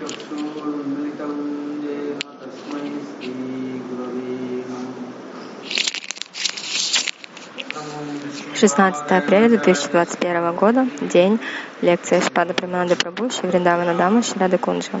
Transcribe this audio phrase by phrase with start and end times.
[0.00, 1.34] चक्षुर्मिलितं
[1.84, 4.36] येन तस्मै श्रीगुरवे
[4.70, 5.06] नमः
[8.56, 11.38] 16 апреля 2021 года, день,
[11.82, 15.00] лекция Шпада Прамананды Прабhu, Шивриндавана Дама, Шрада Кунджа.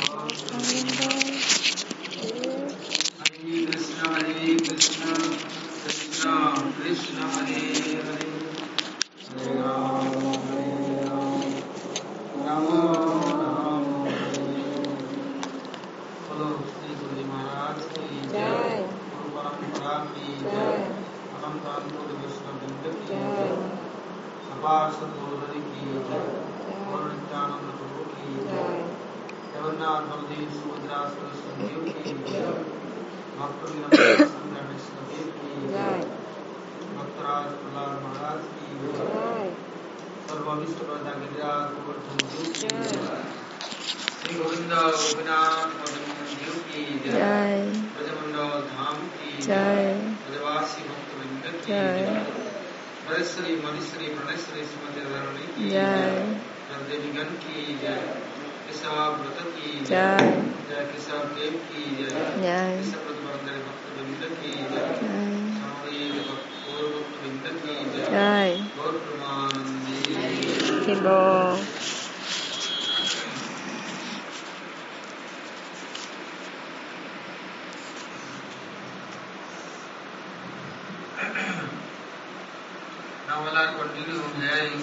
[84.41, 84.77] hearing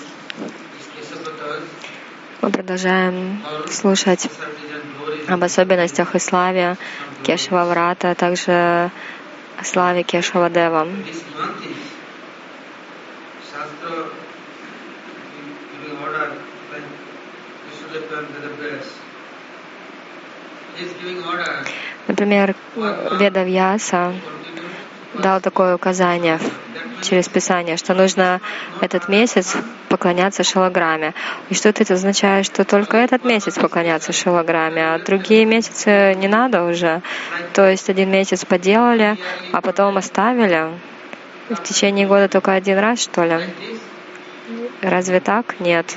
[0.74, 1.62] this Keshav Vrata
[2.40, 4.28] Мы продолжаем слушать
[5.28, 6.76] об особенностях и славе
[7.22, 8.90] Кешава Врата, а также
[9.62, 10.86] славе Кешава Дева.
[22.06, 22.54] Например,
[23.18, 24.14] Веда Вьяса
[25.14, 26.38] дал такое указание
[27.02, 28.40] через Писание, что нужно
[28.80, 29.56] этот месяц
[29.88, 31.14] поклоняться шилограмме.
[31.48, 36.64] И что это означает, что только этот месяц поклоняться шилограмме, а другие месяцы не надо
[36.64, 37.02] уже.
[37.54, 39.16] То есть один месяц поделали,
[39.52, 40.70] а потом оставили.
[41.48, 43.40] В течение года только один раз, что ли?
[44.82, 45.60] Разве так?
[45.60, 45.96] Нет.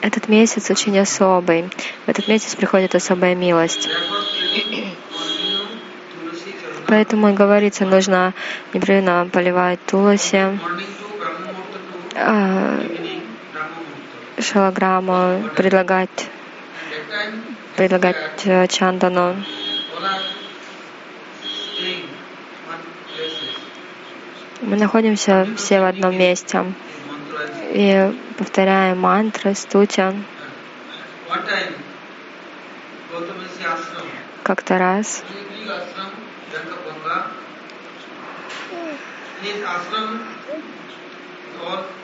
[0.00, 1.68] Этот месяц очень особый.
[2.06, 3.88] В этот месяц приходит особая милость.
[6.88, 8.32] Поэтому и говорится, нужно
[8.72, 10.58] непрерывно поливать туласи,
[14.38, 16.28] шалаграмму, предлагать,
[17.76, 19.36] предлагать э, чандану.
[24.62, 26.64] Мы находимся все в одном месте
[27.72, 30.24] и повторяем мантры, ashram.
[34.42, 35.24] Как-то раз
[39.64, 40.06] आश्रम
[41.60, 41.94] और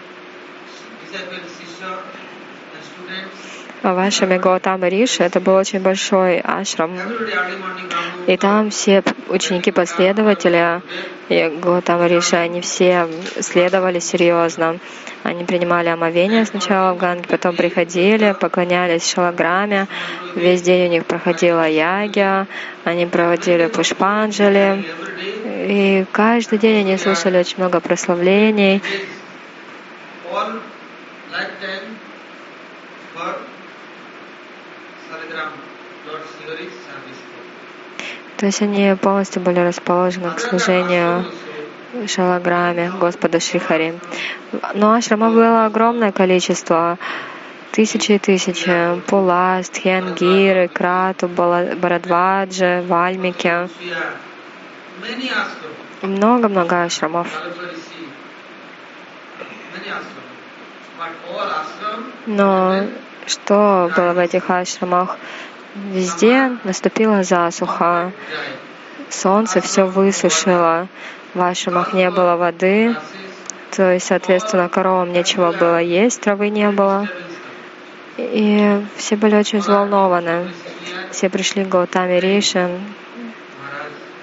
[1.48, 1.90] शिष्य
[2.82, 6.90] students all disciples, Sisha and students, в ашраме Гаутама Риши, это был очень большой ашрам,
[8.26, 10.82] и там все ученики-последователи
[11.28, 13.08] Гаутама Риши, они все
[13.40, 14.78] следовали серьезно.
[15.24, 19.86] Они принимали омовение сначала в Ганге, потом приходили, поклонялись шалаграме.
[20.34, 22.48] Весь день у них проходила ягья,
[22.82, 24.84] они проводили пушпанджали.
[25.44, 28.82] И каждый день они слушали очень много прославлений.
[38.42, 41.26] То есть они полностью были расположены к служению
[42.08, 44.00] шалаграме Господа Шрихари.
[44.74, 46.98] Но ашрамов было огромное количество,
[47.70, 49.00] тысячи и тысячи.
[49.06, 53.68] Пулас, Тхенгиры, Крату, Барадваджи, Вальмики.
[56.02, 57.28] Много-много ашрамов.
[62.26, 62.86] Но
[63.24, 65.16] что было в этих ашрамах?
[65.74, 68.12] Везде наступила засуха.
[69.08, 70.88] Солнце все высушило.
[71.34, 72.94] В ашрамах не было воды.
[73.70, 77.08] То есть, соответственно, коровам нечего было есть, травы не было.
[78.18, 80.50] И все были очень взволнованы.
[81.10, 82.80] Все пришли к Гаутаме Риши Maharaj,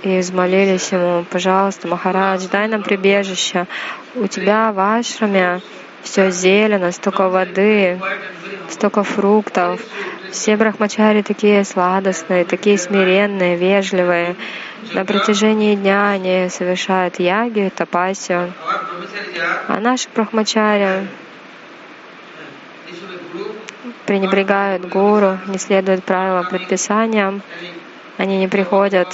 [0.03, 3.67] и взмолились ему, пожалуйста, Махарадж, дай нам прибежище.
[4.15, 5.61] У тебя в ашраме
[6.03, 7.99] все зелено, столько воды,
[8.69, 9.81] столько фруктов.
[10.31, 14.35] Все брахмачари такие сладостные, такие смиренные, вежливые.
[14.93, 18.53] На протяжении дня они совершают яги, тапасию.
[19.67, 21.07] А наши брахмачари
[24.05, 27.41] пренебрегают гуру, не следуют правилам, предписаниям,
[28.17, 29.07] они не приходят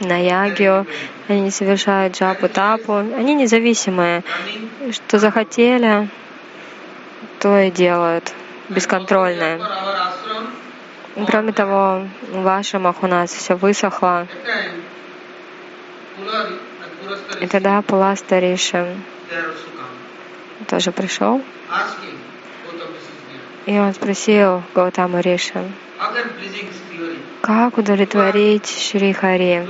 [0.00, 0.86] на ягью,
[1.28, 4.22] они не совершают джапу тапу, они независимые,
[4.92, 6.08] что захотели,
[7.40, 8.32] то и делают,
[8.70, 10.46] Ashram,
[11.26, 14.28] Кроме того, в ашрамах у нас все высохло,
[17.40, 18.94] и тогда Пуласта Риши
[20.68, 21.42] тоже пришел,
[23.66, 25.72] и он спросил Гаутаму Риши,
[27.40, 29.66] как удовлетворить Шри Хари?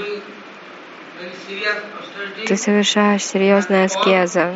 [2.46, 4.54] Ты совершаешь серьезные аскезы.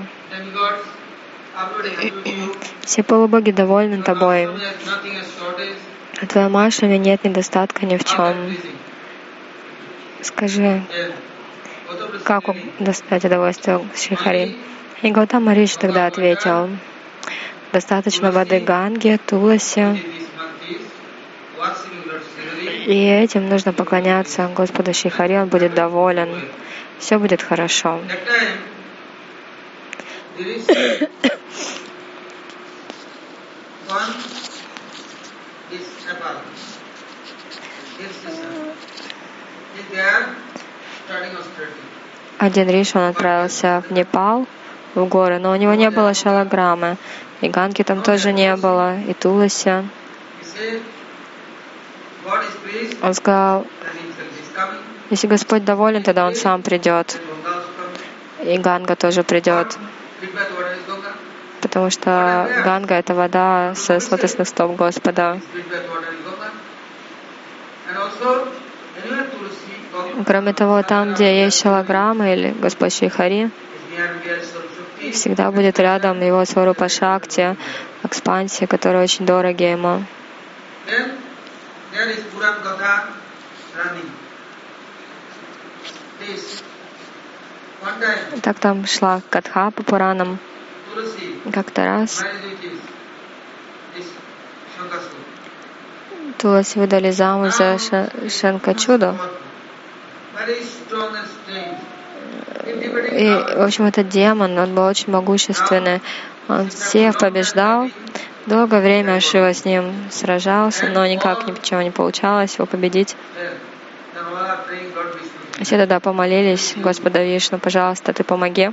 [2.81, 4.49] Все полубоги довольны тобой.
[6.21, 8.57] В твоем ашраме нет недостатка ни в чем.
[10.23, 10.83] Скажи,
[12.25, 12.45] как
[12.79, 14.57] достать удовольствие Шрихари?
[15.03, 16.71] И Гаутама Риши тогда ответил,
[17.73, 20.01] достаточно воды Ганги, Туласи,
[22.87, 26.29] и этим нужно поклоняться Господу Шрихари, он будет доволен,
[26.99, 28.01] все будет хорошо.
[42.39, 44.47] Один Риш, он отправился в Непал,
[44.95, 46.97] в горы, но у него не было шалаграммы,
[47.41, 49.13] и Ганги там тоже не было, и
[52.63, 53.67] pleased, Он сказал,
[55.11, 57.21] если Господь доволен, тогда Он сам придет,
[58.43, 59.77] и Ганга тоже придет.
[61.61, 65.41] Потому что Ганга— это вода с лотосных стоп Господа.
[70.27, 73.51] Кроме того, там, где есть шалаграмма или Господь Shakti.
[75.13, 77.57] всегда будет рядом его Сварупа Шакти,
[78.03, 80.05] экспансии, которые очень дороги ему.
[86.23, 86.63] This.
[88.43, 90.39] Так там шла Катха по Пуранам.
[91.53, 92.25] Как-то раз.
[96.39, 97.77] Туласи выдали замуж за
[101.25, 101.77] strange.
[102.65, 106.01] Intimidating И, в общем, этот демон, он был очень могущественный.
[106.49, 107.91] Он всех побеждал.
[108.47, 113.17] Долгое время Шива с ним сражался, но никак ничего не получалось его победить.
[115.61, 118.71] Все тогда помолились, Господа Вишну, пожалуйста, ты помоги.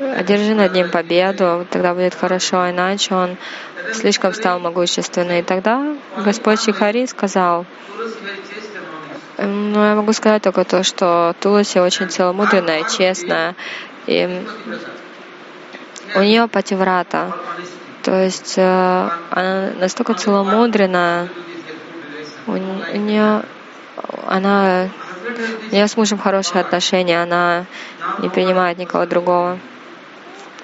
[0.00, 3.36] Одержи над ним победу, тогда будет хорошо, иначе он
[3.92, 5.40] слишком стал могущественный.
[5.40, 7.66] И тогда Господь Шихари сказал,
[7.98, 9.38] Tulsi very chaste and honest.
[9.38, 13.56] «М, ну, я могу сказать только то, что Туласи очень целомудренная, честная,
[14.06, 14.44] и
[16.14, 17.32] у нее пативрата.
[18.02, 21.28] То есть э, она настолько целомудренная,
[22.92, 23.42] у нее
[24.26, 24.90] она
[25.70, 27.66] у нее с мужем хорошие отношения, она
[28.18, 29.58] не принимает никого другого.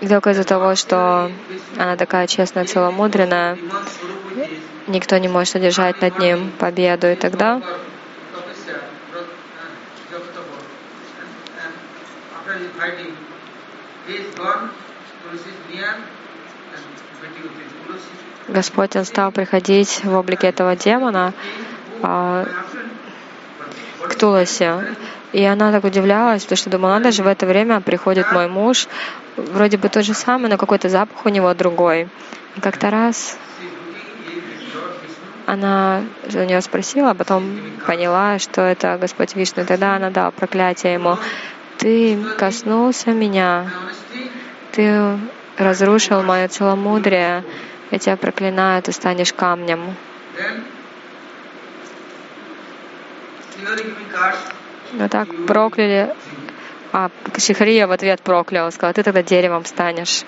[0.00, 1.30] И только из-за того, что
[1.76, 3.58] она такая честная, целомудренная,
[4.86, 7.08] никто не может одержать над ним победу.
[7.08, 7.60] И тогда
[18.48, 21.32] Господь, Он стал приходить в облике этого демона
[22.04, 22.46] а,
[24.08, 24.96] к Туласе.
[25.32, 28.86] И она так удивлялась, потому что думала, надо же, в это время приходит мой муж,
[29.36, 32.08] вроде бы тот же самый, но какой-то запах у него другой.
[32.56, 33.36] И как-то раз
[35.46, 39.62] она у нее спросила, а потом поняла, что это Господь Вишну.
[39.62, 41.18] И тогда она дала проклятие ему.
[41.78, 43.66] Ты коснулся меня,
[44.72, 45.18] ты
[45.58, 47.44] разрушил мое целомудрие,
[47.90, 49.96] я тебя проклинаю, ты станешь камнем.
[54.92, 56.14] Но так прокляли,
[56.92, 60.24] а Шихария в ответ проклял, сказал, ты тогда деревом станешь.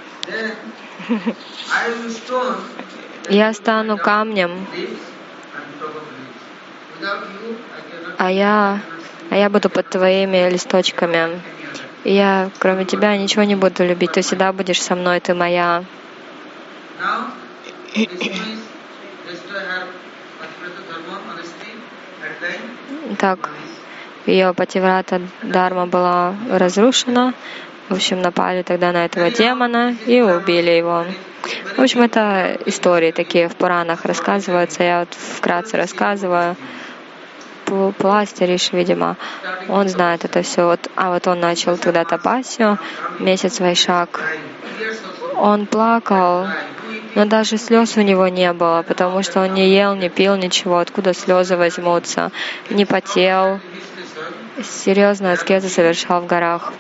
[3.28, 4.66] Я стану камнем,
[8.18, 8.80] а я,
[9.30, 11.40] а я буду под твоими листочками.
[12.04, 14.12] Я, кроме тебя, ничего не буду любить.
[14.12, 15.85] Ты всегда будешь со мной, ты моя.
[23.19, 23.51] Так,
[24.27, 27.35] ее пативрата Дарма была разрушена.
[27.89, 31.05] В общем, напали тогда на этого демона и убили его.
[31.77, 34.83] В общем, это истории такие в Пуранах рассказываются.
[34.83, 36.57] Я вот вкратце рассказываю.
[37.99, 39.17] Пластириш, видимо,
[39.69, 40.67] он знает это все.
[40.67, 42.79] Вот, а вот он начал тогда тапасию,
[43.21, 44.21] месяц Вайшак.
[45.37, 46.47] Он плакал,
[47.17, 50.79] но даже слез у него не было, потому что он не ел, не пил ничего.
[50.79, 52.31] Откуда слезы возьмутся?
[52.69, 53.59] Не потел.
[54.63, 56.75] Серьезно аскезы совершал в горах.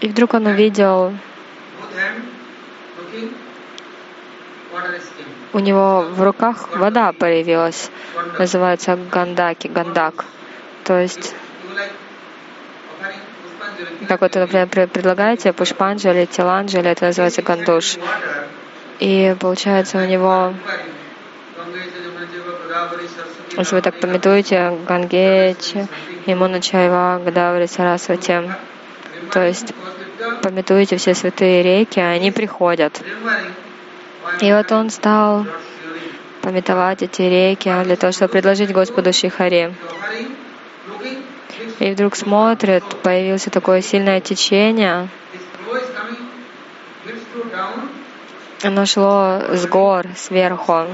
[0.00, 1.12] И вдруг он увидел
[5.52, 7.90] у него в руках вода появилась,
[8.36, 10.24] называется гандаки, гандак.
[10.82, 11.34] То есть,
[14.08, 17.96] как вот, например, предлагаете пушпанджали, тиланджали, это называется гандуш.
[18.98, 20.52] И получается у него,
[23.56, 25.74] если вы так пометуете, Гангеч,
[26.26, 28.42] Имуна Чайва, Гадаври, Сарасвати,
[29.32, 29.72] то есть
[30.42, 33.00] пометуете все святые реки, они приходят.
[34.40, 35.46] И вот он стал
[36.42, 39.74] пометовать эти реки для того, чтобы предложить Господу Шихари.
[41.80, 45.08] И вдруг смотрит, появилось такое сильное течение.
[48.62, 50.84] Оно шло с гор, сверху.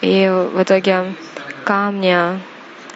[0.00, 1.12] И в итоге
[1.64, 2.40] камни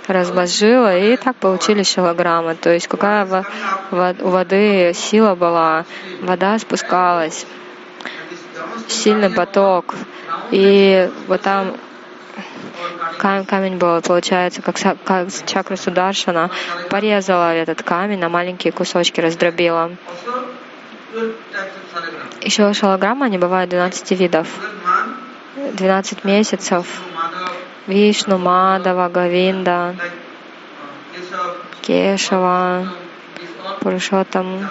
[0.08, 2.54] разложила, и так получили шилограммы.
[2.54, 3.44] То есть какая
[3.90, 5.84] у воды сила была,
[6.22, 7.46] вода спускалась
[8.88, 9.94] сильный поток.
[10.50, 11.76] И вот там
[13.18, 16.50] камень был, получается, как, как чакра Сударшана,
[16.90, 19.90] порезала этот камень на маленькие кусочки, раздробила.
[22.40, 24.48] Еще шалограмма, они бывают 12 видов.
[25.74, 26.86] 12 месяцев.
[27.86, 29.96] Вишну, Мадава, Гавинда,
[31.82, 32.88] Кешава,
[33.80, 34.68] Пурушотам.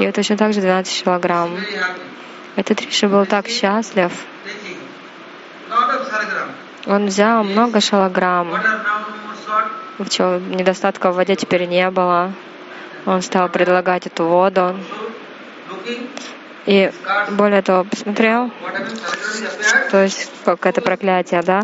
[0.00, 1.56] И вот точно так же 12 шалограмм.
[2.56, 4.12] Этот Риши был так счастлив.
[6.86, 8.54] Он взял много шалограмм.
[10.08, 12.32] Чего, недостатка в воде теперь не было.
[13.06, 14.76] Он стал предлагать эту воду.
[16.66, 16.90] И
[17.30, 18.50] более того, посмотрел,
[19.90, 21.62] то есть как это проклятие, да,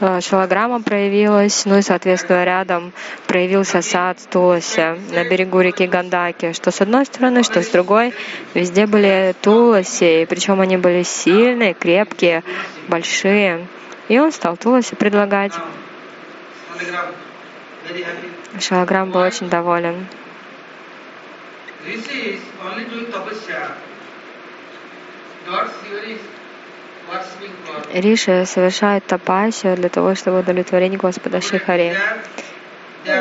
[0.00, 2.92] э, шалограмма проявилась, ну и, соответственно, рядом
[3.26, 8.14] проявился сад Туласи на берегу реки Гандаки, что с одной стороны, что с другой,
[8.54, 12.44] везде были Туласи, причем они были сильные, крепкие,
[12.88, 13.66] большие.
[14.08, 15.52] И он стал Туласи предлагать.
[18.60, 20.06] Шалаграм был очень доволен.
[27.92, 31.96] Риши совершает тапасию для того, чтобы удовлетворить Господа Шихари.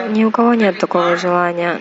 [0.09, 1.79] Ни у кого нет такого желания.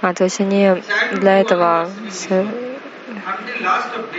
[0.00, 1.90] А, то есть они для этого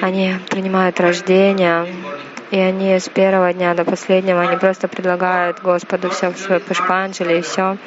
[0.01, 1.87] они принимают рождение,
[2.51, 7.39] и они с первого дня до последнего, они просто предлагают Господу все в свой пушпанджали
[7.39, 7.77] и все.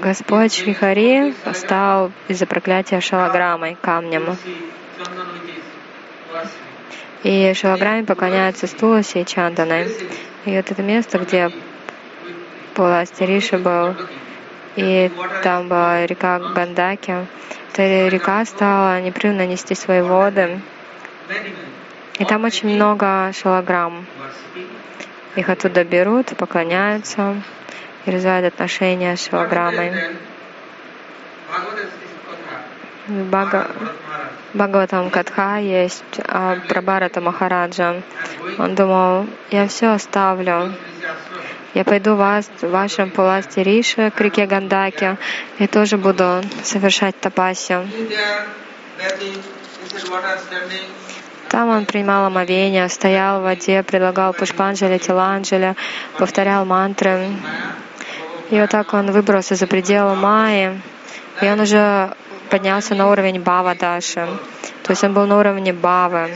[0.00, 4.36] Господь Шрихари стал из-за проклятия шалаграммой, камнем.
[7.22, 9.88] И шалаграме поклоняются Стуласи и Чанданой.
[10.46, 11.50] И вот это место, где
[12.76, 13.94] власть Риши был,
[14.76, 15.10] и
[15.42, 17.26] там была река Гандаки,
[17.74, 20.60] эта река стала непрерывно нести свои воды.
[22.18, 24.06] И там очень много шалаграмм.
[25.36, 27.42] Их оттуда берут, поклоняются
[28.06, 29.92] и развивают отношения с шалаграммой.
[33.08, 33.68] Бага...
[34.54, 38.02] Бхагаватам Катха есть а про Барата Махараджа.
[38.56, 40.72] Он думал, я все оставлю.
[41.74, 45.16] Я пойду в вашем паласте Риша к реке Гандаки
[45.58, 47.88] и тоже буду совершать тапасию.
[51.48, 55.74] Там он принимал омовение, стоял в воде, предлагал пушпанджали, теланджали,
[56.16, 57.28] повторял мантры.
[58.50, 60.80] И вот так он выбрался за пределы Майи,
[61.42, 62.14] и он уже
[62.50, 64.28] поднялся на уровень Бава Даши.
[64.84, 66.30] То есть он был на уровне Бавы.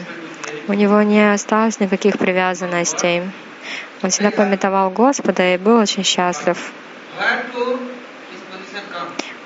[0.66, 3.22] У него не осталось никаких привязанностей.
[4.02, 6.72] Он всегда пометовал Господа и был очень счастлив.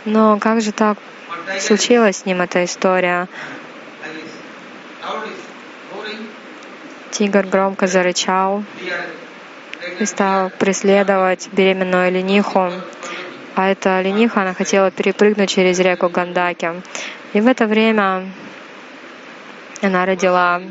[0.04, 0.98] Но как же так
[1.60, 3.28] случилась с ним эта история?
[7.10, 8.64] Тигр громко зарычал
[9.98, 12.72] и стал преследовать беременную лениху.
[13.54, 16.82] А эта лениха, она хотела перепрыгнуть через реку Гандаки.
[17.32, 18.26] И в это время
[19.82, 20.62] она родила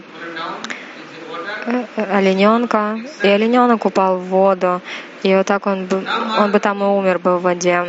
[1.96, 4.82] олененка, и олененок упал в воду,
[5.24, 6.03] и вот так он бы,
[6.39, 7.86] он бы там и умер бы в воде.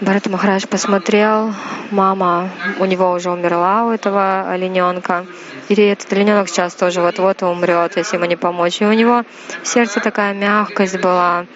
[0.00, 1.54] Барат Махарадж посмотрел,
[1.90, 5.24] мама у него уже умерла, у этого олененка.
[5.68, 8.82] И этот олененок сейчас тоже вот-вот умрет, если ему не помочь.
[8.82, 9.24] И у него
[9.64, 11.46] сердце такая мягкость была.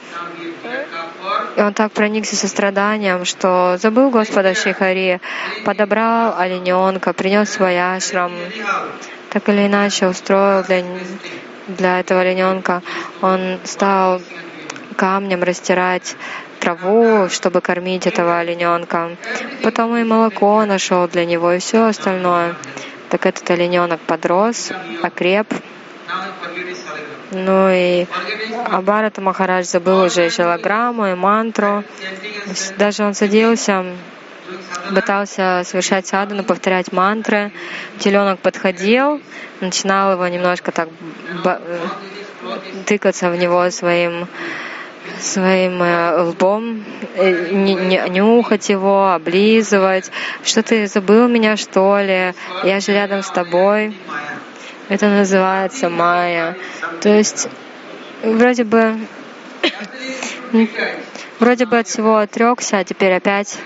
[1.57, 5.21] И он так проникся состраданием, что забыл Господа Шихари,
[5.65, 8.33] подобрал олененка, принес свой ашрам,
[9.31, 10.85] так или иначе устроил для,
[11.69, 12.83] для этого олененка.
[13.21, 14.21] Он стал
[14.97, 16.17] камнем растирать
[16.61, 19.17] траву, чтобы кормить этого олененка.
[19.63, 22.55] Потом и молоко нашел для него, и все остальное.
[23.09, 24.71] Так этот олененок подрос,
[25.03, 25.49] окреп.
[27.31, 28.07] Ну и
[28.67, 31.85] Абарата Махарадж забыл уже шилограмму, и мантру.
[32.77, 33.85] Даже он садился,
[34.95, 37.53] пытался совершать садану, повторять мантры.
[37.99, 39.21] Теленок подходил,
[39.61, 40.89] начинал его немножко так
[42.87, 44.27] тыкаться в него своим
[45.19, 46.85] своим э, лбом,
[47.17, 50.11] э, нюхать его, облизывать.
[50.45, 52.35] Что ты забыл меня, что ли?
[52.65, 53.95] Я же рядом с тобой.
[54.91, 56.57] Это называется майя.
[57.01, 57.49] То есть
[58.25, 58.99] вроде бы
[61.39, 63.57] вроде бы от всего отрекся, а теперь опять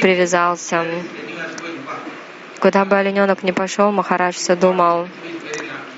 [0.00, 0.86] привязался.
[2.60, 5.06] Куда бы олененок не пошел, Махарадж все думал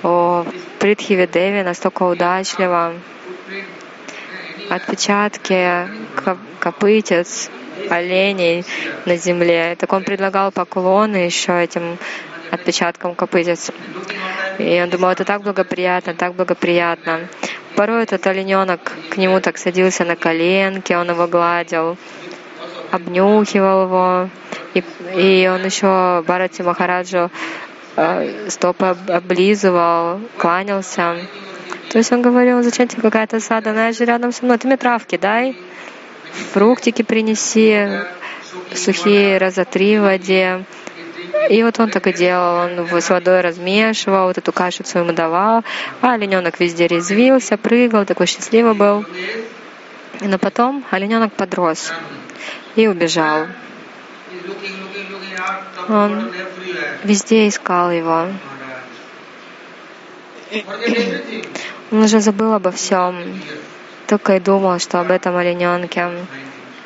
[0.02, 0.44] о
[0.80, 2.94] Притхиве Деви настолько удачливо
[4.68, 5.88] отпечатки
[6.58, 7.50] копытец,
[7.88, 8.64] оленей
[9.04, 9.76] на земле.
[9.78, 11.98] Так он предлагал поклоны еще этим
[12.50, 13.70] отпечаткам копытец.
[14.58, 17.28] И он думал, это так благоприятно, так благоприятно.
[17.74, 21.96] Порой этот олененок к нему так садился на коленки, он его гладил,
[22.90, 24.30] обнюхивал его.
[24.74, 24.84] И,
[25.16, 27.30] и он еще Барати Махараджу
[27.96, 31.16] э, стопы облизывал, кланялся.
[31.90, 34.76] То есть он говорил, зачем тебе какая-то сада, она же рядом со мной, ты мне
[34.76, 35.56] травки дай,
[36.52, 37.88] фруктики принеси,
[38.74, 40.64] сухие разотри в воде.
[41.48, 45.62] И вот он так и делал, он с водой размешивал, вот эту кашицу ему давал,
[46.00, 49.04] а олененок везде резвился, прыгал, такой счастливый был.
[50.20, 51.92] Но потом олененок подрос
[52.74, 53.46] и убежал.
[55.88, 56.32] Он
[57.04, 58.28] везде искал его.
[61.90, 63.40] Он уже забыл обо всем,
[64.06, 66.10] только и думал, что об этом олененке,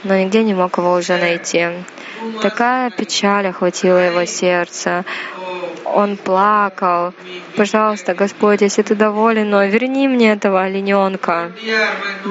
[0.05, 1.69] но нигде не мог его уже найти.
[2.43, 5.05] Такая печаль охватила его сердце.
[5.85, 7.15] Он плакал.
[7.57, 11.53] Пожалуйста, Господь, если ты доволен, но верни мне этого олененка.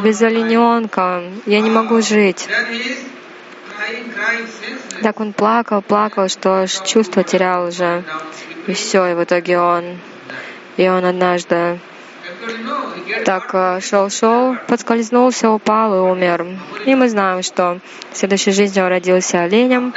[0.03, 2.47] Без олененка я не могу жить.
[5.01, 8.03] Так он плакал, плакал, что аж чувство терял уже.
[8.67, 9.97] И все, и в итоге он...
[10.77, 11.79] И он однажды
[13.25, 16.45] так шел-шел, э, подскользнулся, упал и умер.
[16.85, 17.79] И мы знаем, что
[18.11, 19.93] в следующей жизни он родился оленем,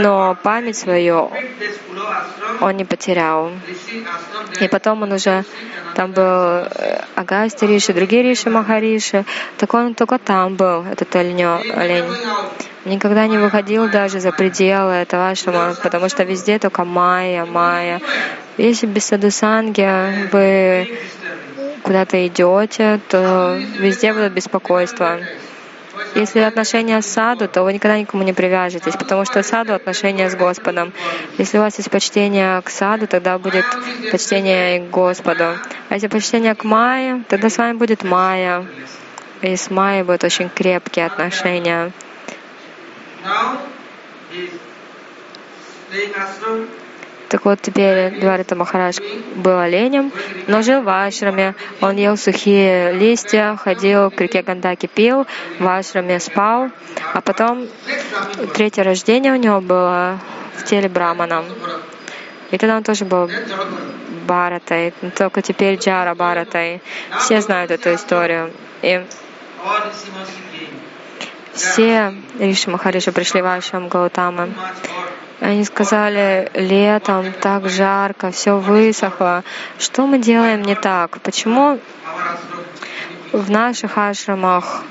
[0.00, 1.30] но память свою
[2.60, 3.50] он не потерял.
[4.60, 5.44] И потом он уже,
[5.94, 9.24] там был э, Агасти Риши, другие Риши Махариши,
[9.56, 12.04] так он только там был, этот оленё, олень.
[12.84, 18.00] Никогда не выходил даже за пределы этого ашрама, потому что везде только майя, майя.
[18.56, 20.98] Если без садусанги вы
[21.88, 25.20] куда-то идете, то везде будет беспокойство.
[26.14, 30.36] Если отношения с саду, то вы никогда никому не привяжетесь, потому что саду— отношения с
[30.36, 30.92] Господом.
[31.38, 33.64] Если у вас есть почтение к саду, тогда будет
[34.12, 35.44] почтение и к Господу.
[35.88, 38.66] А если почтение к Майе, тогда с вами будет Майя.
[39.40, 41.90] И с Майей будут очень крепкие отношения.
[47.28, 49.00] Так вот, теперь Дварита Махарадж
[49.36, 50.12] был оленем,
[50.46, 51.54] но жил в ашраме.
[51.82, 55.26] Он ел сухие листья, ходил к реке Гандаки, пил,
[55.58, 56.70] в ашраме спал.
[57.12, 57.68] А потом
[58.54, 60.18] третье рождение у него было
[60.56, 61.44] в теле Брамана.
[62.50, 63.30] И тогда он тоже был
[64.26, 66.80] Баратой, только теперь Джара Баратой.
[67.18, 68.52] Все знают эту историю.
[68.80, 69.04] И
[71.52, 74.54] все Риши Махариши пришли в Ашрам Гаутамы.
[75.40, 79.44] Они сказали, летом так жарко, все высохло.
[79.78, 81.20] Что мы делаем не так?
[81.20, 81.78] Почему
[83.32, 84.82] в наших ашрамах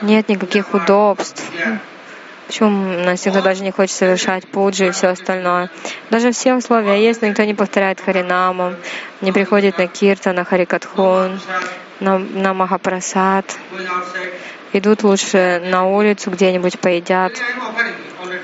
[0.00, 1.44] нет никаких удобств?
[2.46, 5.70] Почему нас всегда даже не хочет совершать пуджи и все остальное?
[6.10, 8.74] Даже все условия есть, но никто не повторяет Харинаму,
[9.20, 11.40] не приходит на Кирта, на Харикатхун,
[12.00, 13.44] на, на Махапрасад.
[14.74, 17.32] Идут лучше на улицу где-нибудь поедят.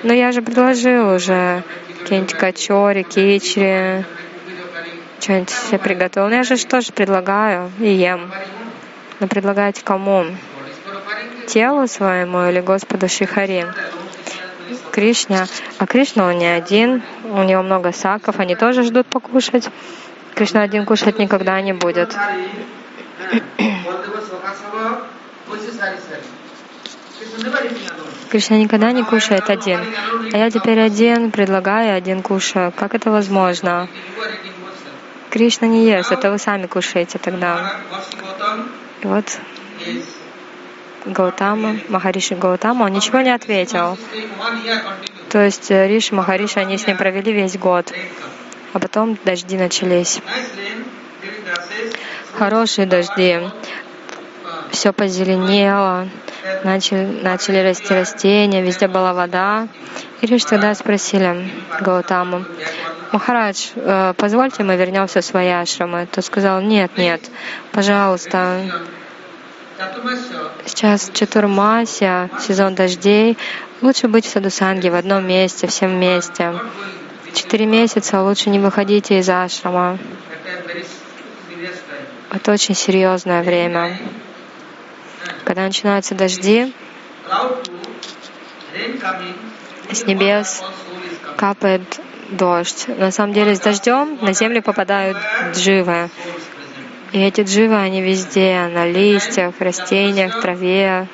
[0.04, 1.64] Но я же предложил уже
[1.98, 4.04] какие-нибудь качори, кичри,
[5.18, 6.28] что-нибудь себе приготовил.
[6.28, 8.30] Но я же что же предлагаю и ем.
[9.18, 10.24] Но предлагаете кому?
[11.48, 13.66] Телу своему или Господу Шихари?
[14.92, 15.46] Кришне.
[15.78, 19.68] А Кришна он не один, у него много саков, они тоже ждут покушать.
[20.36, 22.16] Кришна один кушать никогда не будет.
[28.30, 29.80] Кришна никогда не кушает один.
[30.32, 32.72] А я теперь один предлагаю, один кушаю.
[32.72, 33.88] Как это возможно?
[35.30, 37.76] Кришна не ест, это вы сами кушаете тогда.
[39.02, 39.38] И вот
[41.06, 43.96] Гаутама, Махариши Гаутама, он ничего не ответил.
[45.30, 47.92] То есть э, Риши, Махариши, они с ним провели весь год.
[48.72, 50.20] А потом дожди начались.
[52.34, 53.40] Хорошие дожди.
[54.70, 56.08] Все позеленело
[56.64, 59.68] начали, начали расти растения, везде была вода.
[60.20, 62.44] И лишь тогда спросили Гаутаму,
[63.12, 66.06] Махарадж, э, позвольте, мы вернемся в свои ашрамы.
[66.10, 67.20] Тот сказал, нет, нет,
[67.72, 68.60] пожалуйста.
[70.64, 73.36] Сейчас Чатурмася, сезон дождей.
[73.82, 76.54] Лучше быть в Садусанге в одном месте, всем вместе.
[77.32, 79.98] Четыре месяца лучше не выходите из ашрама.
[82.30, 83.98] Это очень серьезное время.
[85.50, 86.72] Когда начинаются дожди,
[89.90, 90.62] с небес
[91.36, 91.82] капает
[92.30, 92.86] дождь.
[92.86, 95.18] На самом деле с дождем на землю попадают
[95.52, 96.08] дживы.
[97.10, 101.08] И эти дживы, они везде, на листьях, растениях, траве.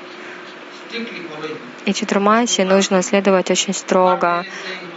[1.87, 4.45] И Читрумаси нужно следовать очень строго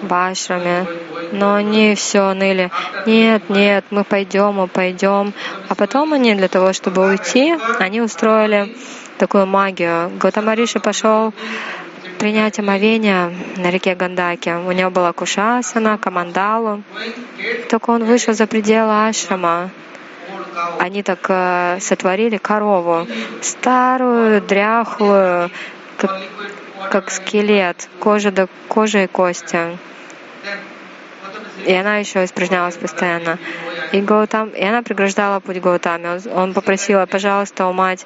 [0.02, 0.86] в ашраме.
[1.32, 2.71] Но они все ныли.
[3.06, 5.34] Нет, нет, мы пойдем, мы пойдем.
[5.69, 8.75] А потом они для того, чтобы уйти, они устроили
[9.19, 10.10] такую магию.
[10.17, 11.34] Готамариши пошел
[12.17, 14.49] принять омовение на реке Гандаки.
[14.49, 16.82] У него была кушасана, камандалу.
[17.69, 19.69] Только он вышел за пределы ашрама.
[20.79, 23.08] Они так э, сотворили корову,
[23.41, 25.49] старую, дряхлую,
[25.97, 26.12] как,
[26.91, 29.77] как скелет, кожа до кожи и кости.
[31.65, 33.38] И она еще испражнялась постоянно.
[33.91, 36.21] И, Гаутам, и она преграждала путь Гаутаме.
[36.34, 38.05] Он попросила, пожалуйста, у мать,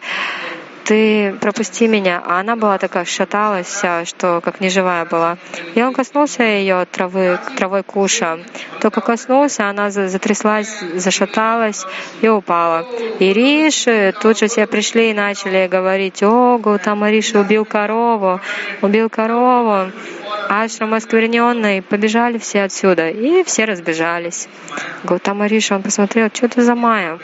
[0.85, 2.21] ты пропусти меня.
[2.25, 5.37] А она была такая, шаталась вся, что как неживая была.
[5.75, 8.39] И он коснулся ее травы, травой куша.
[8.81, 11.85] Только коснулся, она затряслась, зашаталась
[12.21, 12.85] и упала.
[13.19, 18.39] И Риши тут же все пришли и начали говорить, о, Гаутама Риши убил корову,
[18.81, 19.91] убил корову.
[20.49, 23.09] Ашрам оскверненный, побежали все отсюда.
[23.09, 24.47] И все разбежались.
[25.03, 27.19] Гаутама Риши, он посмотрел, что это за майя?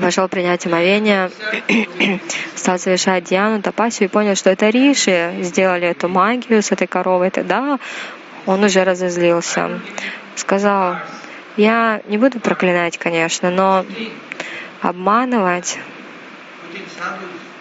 [0.00, 1.30] Пошел принять омовение,
[2.54, 7.30] стал совершать Диану, Тапасию и понял, что это Риши сделали эту магию с этой коровой,
[7.30, 7.78] тогда
[8.46, 9.80] он уже разозлился.
[10.34, 10.96] Сказал,
[11.56, 13.84] я не буду проклинать, конечно, но
[14.82, 15.78] обманывать,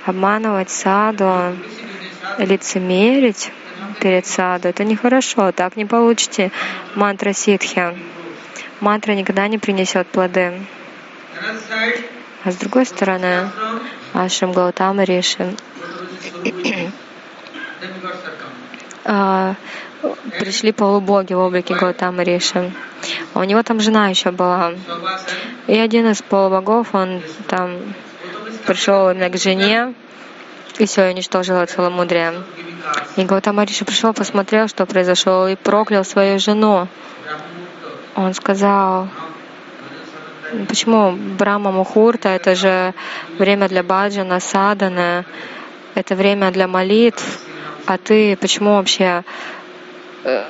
[0.05, 1.55] обманывать саду,
[2.37, 3.51] лицемерить
[3.99, 6.51] перед саду, это нехорошо, так не получите
[6.95, 7.97] мантра ситхи.
[8.79, 10.53] мантра никогда не принесет плоды.
[12.45, 13.49] А с другой стороны,
[14.13, 15.55] Ашрам Гаутама Риши
[19.03, 19.55] а,
[20.39, 22.71] пришли полубоги в облике Гаутама Риши.
[23.33, 24.73] А у него там жена еще была.
[25.65, 27.95] И один из полубогов, он там
[28.67, 29.95] пришел именно к жене,
[30.77, 32.31] и все, уничтожил целомудрие.
[32.31, 33.07] giving cards.
[33.15, 36.87] И Гаутама Риши пришел, посмотрел, что произошло, и проклял свою жену.
[38.15, 39.09] Он сказал.
[40.67, 42.93] Почему Брахма Мухурта, это же
[43.37, 45.25] время для баджана, саданы,
[45.95, 47.39] это время для молитв,
[47.85, 49.23] а ты почему вообще
[50.23, 50.43] э,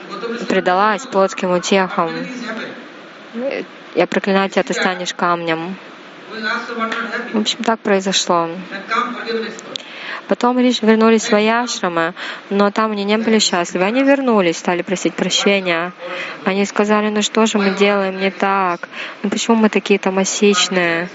[0.47, 2.11] предалась плотским утехам?
[3.95, 5.75] Я проклинаю тебя, ты станешь камнем.
[7.33, 8.49] В общем, так произошло.
[10.27, 12.13] Потом вернулись в свои ашрамы,
[12.49, 13.85] но там они не были счастливы.
[13.85, 15.93] Они вернулись, стали просить прощения.
[16.43, 18.89] Они сказали, ну что же мы делаем не так?
[19.23, 21.09] Ну почему мы такие томасичные?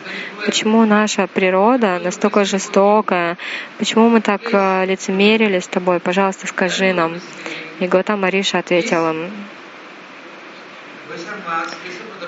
[0.46, 3.37] Почему наша природа настолько жестокая?
[3.79, 6.01] Почему мы так э, лицемерили с тобой?
[6.01, 7.20] Пожалуйста, скажи нам.
[7.81, 9.31] И Готама Риша ответил им,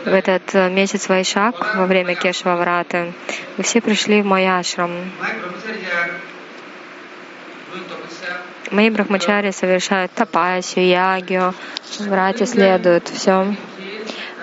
[0.04, 3.12] в этот э, месяц Вайшак, во время Кешвавраты,
[3.56, 4.90] вы все пришли в мой ашрам.
[8.70, 11.54] Мои брахмачари совершают тапасию, ягию,
[12.00, 13.54] врате следуют, все.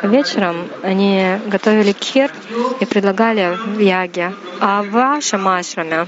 [0.03, 2.31] Вечером они готовили кир
[2.79, 4.33] и предлагали в яге.
[4.59, 6.05] А в вашем ашраме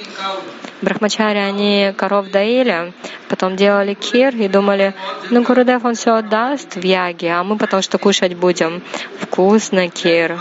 [0.81, 2.93] брахмачари, они коров доили,
[3.27, 4.93] потом делали кир и думали,
[5.29, 8.81] ну, Гурудев, он все отдаст в яге, а мы потом что кушать будем?
[9.19, 10.37] Вкусно кир,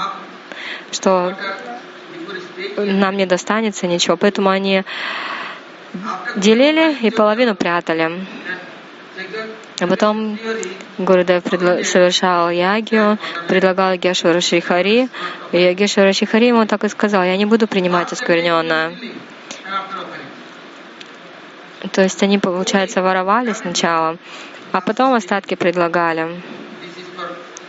[0.92, 1.34] что
[2.76, 4.16] нам не достанется ничего.
[4.16, 4.84] Поэтому они
[6.36, 8.26] делили и половину прятали.
[9.80, 10.38] А потом
[10.98, 15.08] предла- совершал ягию, предлагал Гешвару Шрихари,
[15.52, 18.92] и Гешвара Шрихари ему так и сказал, я не буду принимать оскверненное.
[21.92, 24.16] То есть они, получается, воровали сначала,
[24.72, 26.22] а потом остатки предлагали.
[26.22, 27.28] This is for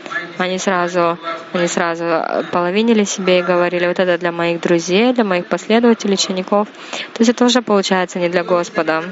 [0.10, 1.20] my Они сразу,
[1.54, 2.04] они сразу
[2.52, 6.68] половинили себе и говорили, вот это для моих друзей, для моих последователей, учеников.
[7.14, 9.04] То есть это уже получается не для Господа.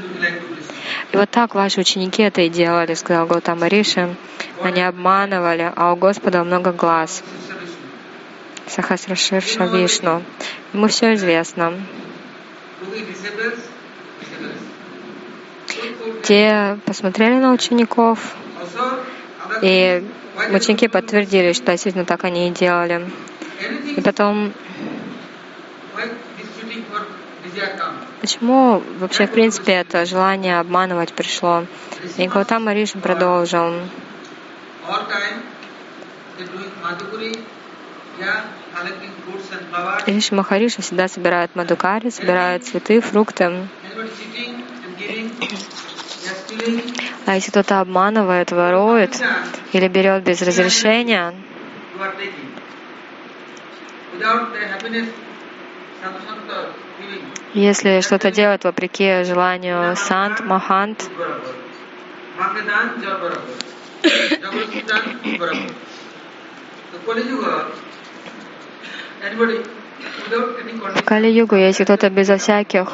[1.11, 4.15] И вот так ваши ученики это и делали, сказал Гаутама Риши.
[4.63, 7.23] Они обманывали, а у Господа много глаз.
[8.65, 10.23] Сахасраширша Вишну.
[10.73, 11.73] Ему все известно.
[16.23, 18.35] Те посмотрели на учеников,
[19.61, 20.03] и
[20.51, 23.09] ученики подтвердили, что действительно так они и делали.
[23.95, 24.53] И потом,
[28.21, 31.65] почему вообще, в принципе, это желание обманывать пришло?
[32.17, 33.73] И Гаутама Риши продолжил.
[40.05, 43.67] Риши Махариша всегда собирает мадукари, собирает цветы, фрукты.
[47.25, 49.21] А если кто-то обманывает, ворует
[49.73, 51.33] или берет без разрешения,
[57.53, 61.09] если что-то делает вопреки желанию сант, махант,
[70.95, 72.87] в Кали-югу, если кто-то безо всяких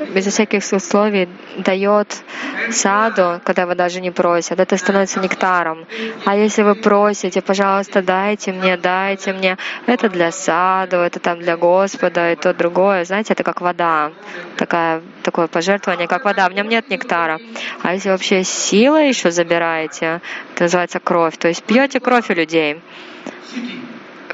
[0.00, 1.28] безо всяких условий
[1.58, 2.22] дает
[2.70, 5.86] саду, когда вы даже не просят, это становится нектаром.
[6.24, 11.56] А если вы просите, пожалуйста, дайте мне, дайте мне, это для саду, это там для
[11.56, 14.12] Господа, и то другое, знаете, это как вода,
[14.56, 17.40] такая, такое пожертвование, как вода, в нем нет нектара.
[17.82, 20.20] А если вообще силой еще забираете,
[20.54, 22.80] это называется кровь, то есть пьете кровь у людей.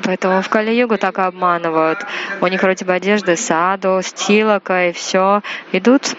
[0.05, 2.05] Поэтому в Кали-югу так обманывают.
[2.41, 5.43] У них вроде бы одежды саду, стилока и все.
[5.73, 6.15] Идут,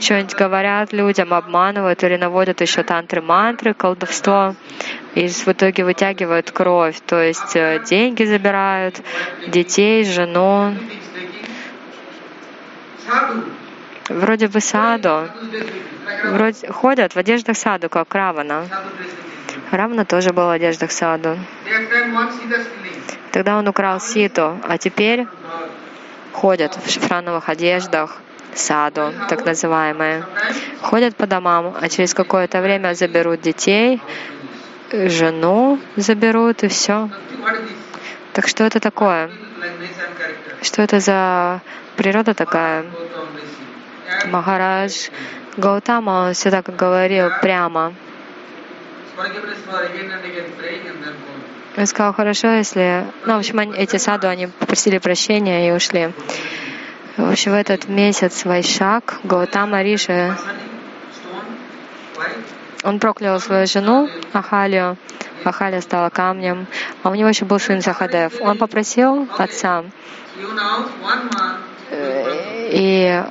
[0.00, 4.54] что-нибудь говорят людям, обманывают или наводят еще тантры-мантры, колдовство.
[5.14, 9.00] И в итоге вытягивают кровь, то есть э, деньги забирают,
[9.46, 10.74] детей, жену.
[14.08, 15.28] Вроде бы саду.
[16.24, 18.66] Вроде ходят в одеждах саду, как Равана.
[19.70, 21.38] Равна тоже был в одеждах саду.
[23.32, 25.26] Тогда он украл ситу, а теперь
[26.32, 28.20] ходят в шифрановых одеждах
[28.54, 30.24] саду, так называемые.
[30.80, 34.00] Ходят по домам, а через какое-то время заберут детей,
[34.92, 37.10] жену заберут и все.
[38.32, 39.30] Так что это такое?
[40.62, 41.60] Что это за
[41.96, 42.84] природа такая?
[44.26, 45.08] Махарадж
[45.56, 47.94] Гаутама, он всегда как говорил прямо.
[51.76, 53.04] Он сказал, хорошо, если...
[53.26, 56.12] Ну, в общем, они- эти саду, они попросили прощения и ушли.
[57.16, 60.36] В общем, в этот месяц Вайшак, Гаутама why?
[62.84, 64.96] он проклял свою жену Ахалию.
[65.44, 66.66] Ахалия стала камнем.
[67.02, 68.40] А у него еще был сын Сахадев.
[68.40, 69.84] Он попросил отца,
[71.90, 73.22] э, и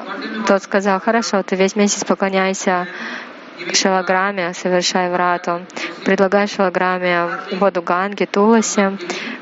[0.47, 2.87] тот сказал, хорошо, ты весь месяц поклоняйся
[3.73, 5.65] Шалаграме, совершай врату.
[6.05, 8.97] Предлагай Шалаграме воду Ганги, Туласи,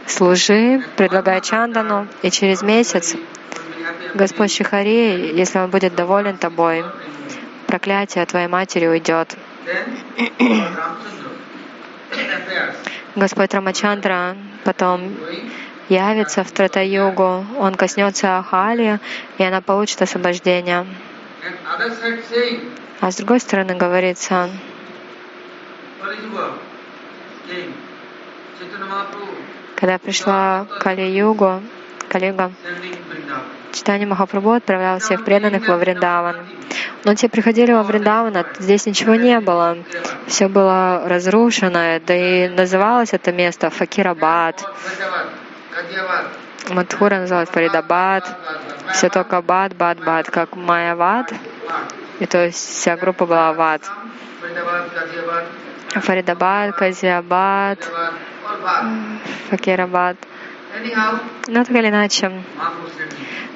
[0.06, 3.16] служи, предлагай Чандану, и через месяц.
[4.14, 6.84] Господь Шихари, если Он будет доволен тобой,
[7.68, 9.36] проклятие твоей матери уйдет.
[13.16, 15.16] Господь Рамачандра потом
[15.90, 19.00] явится в Тратаюгу, Он коснется Ахали,
[19.38, 20.86] и она получит освобождение.
[23.02, 24.48] А с другой стороны говорится,
[29.76, 31.64] когда пришла Кали-югу,
[32.10, 32.52] Калига.
[33.74, 36.46] Читание Махапрабху отправлял всех преданных во Вриндаван.
[37.04, 39.80] Но те приходили во Вриндаван, а здесь ничего не было.
[40.28, 44.64] Все было разрушено, да и называлось это место Факирабад.
[46.70, 48.28] Мадхура называлась Фаридабад.
[48.94, 51.34] Все только Бад, Бад, Бад, как Майявад.
[52.22, 53.52] И то есть вся группа была.
[53.52, 55.46] Vrindavan, Kadyavad,
[56.02, 57.80] Фаридабад, Казиабад.
[59.50, 60.18] Факирабад.
[61.48, 62.32] Но так или иначе.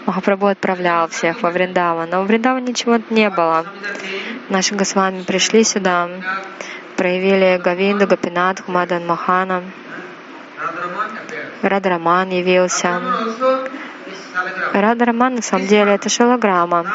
[0.08, 2.10] Махапрабху отправлял всех во Вриндаван.
[2.10, 3.67] Но в Вриндаване ничего не было.
[4.49, 6.10] Наши Госвами пришли сюда,
[6.97, 9.62] проявили Гавинду, Гапинат, Мадан Махана.
[11.62, 12.99] Радраман явился.
[14.73, 16.86] Радраман на самом деле это шилограмма.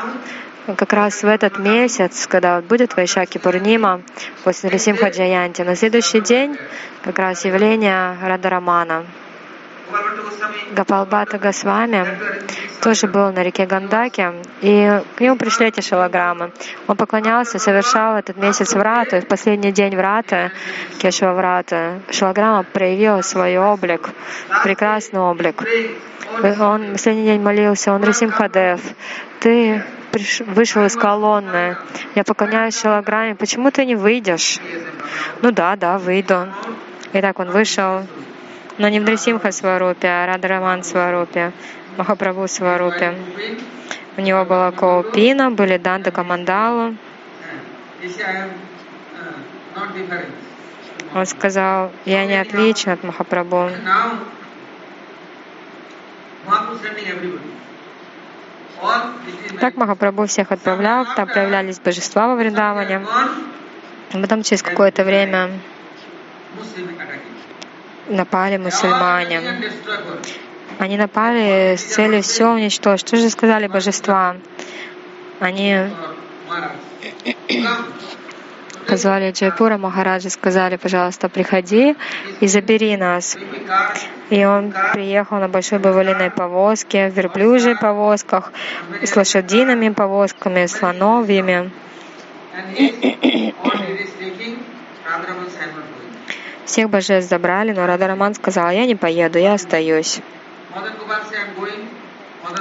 [0.67, 4.03] Как раз в этот месяц, когда вот будет Вайшаки Пурнима,
[4.45, 6.57] после Рисимха Джаянти, на следующий день
[7.03, 9.07] как раз явление Радарамана.
[10.73, 12.07] Гапалбата Госвами
[12.83, 16.53] тоже был на реке Гандаке, и к нему пришли эти шалограммы.
[16.87, 20.51] Он поклонялся, совершал этот месяц врата, и в последний день врата,
[20.99, 24.11] Кешева врата, шалограмма проявила свой облик,
[24.63, 25.63] прекрасный облик.
[26.61, 28.81] Он в последний день молился, он Рисим Хадев,
[29.41, 31.77] ты приш- вышел из колонны,
[32.15, 34.59] я поклоняюсь шалограмме, почему ты не выйдешь?
[35.43, 36.49] Ну да, да, выйду.
[37.13, 38.07] Итак, он вышел,
[38.79, 41.53] но не в Нрисимха Сварупе, а Радраман Сварупе,
[41.97, 43.17] Махапрабху Сварупе.
[44.17, 46.95] У него была Коупина, были Данда Камандалу.
[51.15, 53.71] Он сказал, я не отличен от Махапрабху.
[59.61, 63.07] Так Махапрабху всех отправлял, там проявлялись божества во Вриндаване.
[64.13, 65.51] Потом через какое-то время
[68.09, 69.41] напали мусульмане.
[70.79, 73.07] Они напали с целью все уничтожить.
[73.07, 74.37] Что же сказали божества?
[75.39, 75.91] Они.
[78.87, 81.97] Позвали Джайпура Махараджа, сказали, пожалуйста, приходи
[82.41, 83.37] и забери нас.
[84.31, 88.53] И он приехал на большой баволиной повозке, в верблюжьей повозках,
[89.03, 91.71] с лошадиными повозками, going.
[96.65, 100.21] Всех божеств забрали, но Радараман сказал, я не поеду, я остаюсь.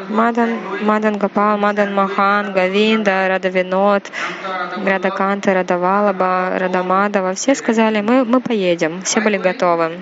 [0.10, 0.50] Мадан.
[0.82, 4.12] Мадан Гапал, Мадан Махан, Гавинда, Радавинот,
[4.86, 10.00] Радаканта, Радавалаба, Радамадова, все сказали, мы, мы поедем, все были готовы.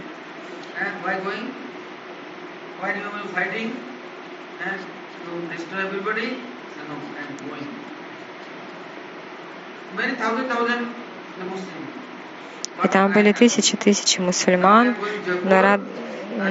[12.83, 14.95] И там были тысячи, тысячи мусульман,
[15.43, 15.79] но,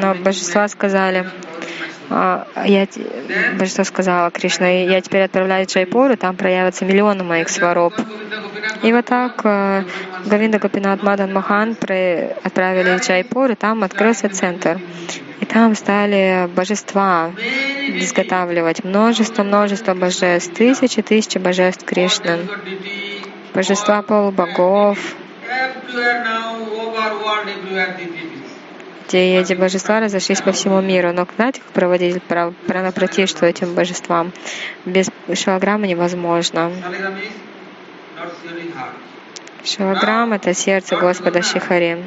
[0.01, 1.31] но божества сказали,
[2.11, 3.01] я, те-
[3.59, 7.95] божество сказала Кришна, я теперь отправляюсь в Джайпур, там проявятся миллионы моих свароп.
[8.83, 9.85] И вот так э,
[10.27, 14.79] Гавинда Гопинат Мадан Махан отправили в Джайпур, и там открылся центр.
[15.41, 17.33] И там стали божества
[17.89, 22.39] изготавливать множество-множество божеств, тысячи тысячи божеств Кришны,
[23.55, 24.99] божества полубогов,
[29.09, 31.13] Где эти божества разошлись по всему миру.
[31.13, 32.55] Но знаете, как проводить прав-
[32.95, 34.33] противство этим божествам?
[34.85, 36.73] Без шилограмма невозможно.
[39.65, 42.03] Шилограмм— это сердце Господа Шихари.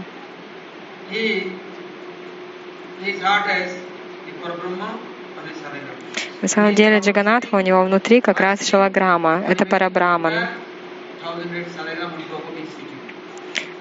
[6.41, 9.43] На самом деле Джаганатха у него внутри как раз шилограмма.
[9.47, 10.33] Это парабраман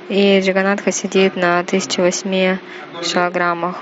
[0.08, 2.58] и Джаганатха сидит на 1008
[3.02, 3.76] шаграммах.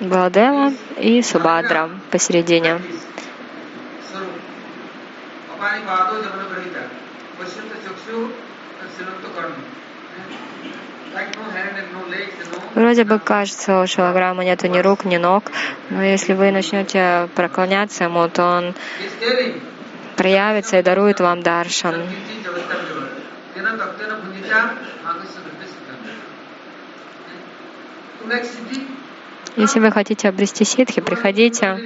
[0.00, 2.80] Баладева и Субадра посередине.
[12.74, 15.50] Вроде бы кажется, у Шалаграма нету ни рук, ни ног,
[15.90, 18.74] но если вы начнете проклоняться ему, то он
[20.16, 22.02] проявится и дарует вам даршан
[23.60, 25.50] kenan 덕대는 분이자 아그스를
[29.56, 31.78] если вы хотите обрести ситхи, приходите.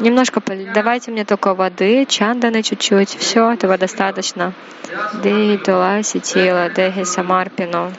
[0.00, 0.42] Немножко
[0.74, 4.52] давайте мне только воды, чанданы чуть-чуть, все, этого достаточно.
[5.22, 7.92] Дехи тула ситила, дехи самарпину.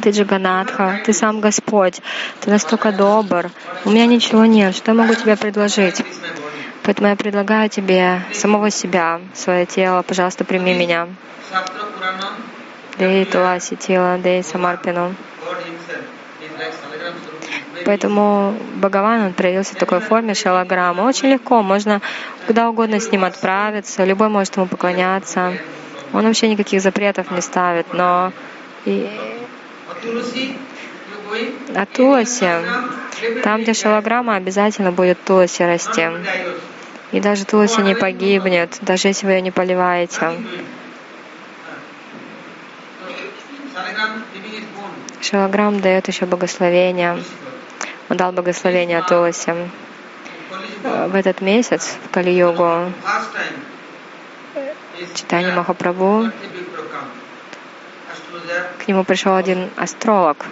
[0.00, 2.00] Ты Джаганатха, Ты сам Господь,
[2.40, 3.50] Ты настолько добр.
[3.84, 6.02] У меня ничего нет, что я могу тебе предложить?
[6.82, 11.08] Поэтому я предлагаю тебе самого себя, свое тело, пожалуйста, прими меня.
[12.98, 15.14] Дей Туласи Тила, Дей Самарпину.
[17.84, 21.02] Поэтому Бхагаван он проявился в такой форме шалограмма.
[21.02, 22.00] Очень легко, можно
[22.46, 25.52] куда угодно с ним отправиться, любой может ему поклоняться.
[26.12, 28.32] Он вообще никаких запретов не ставит, но
[28.84, 29.08] и
[30.02, 30.62] going
[31.74, 32.50] от Туласи,
[33.42, 36.08] там, где шалаграмма, обязательно будет Туласи расти.
[37.12, 40.32] И даже Туласи не погибнет, даже если вы ее не поливаете.
[45.20, 47.22] Шалаграм дает еще благословение.
[48.08, 49.54] Он дал благословение Туласи.
[50.82, 52.16] В этот месяц, в
[55.02, 56.30] is читание Махапрабху,
[58.78, 60.46] к нему пришел один астролог.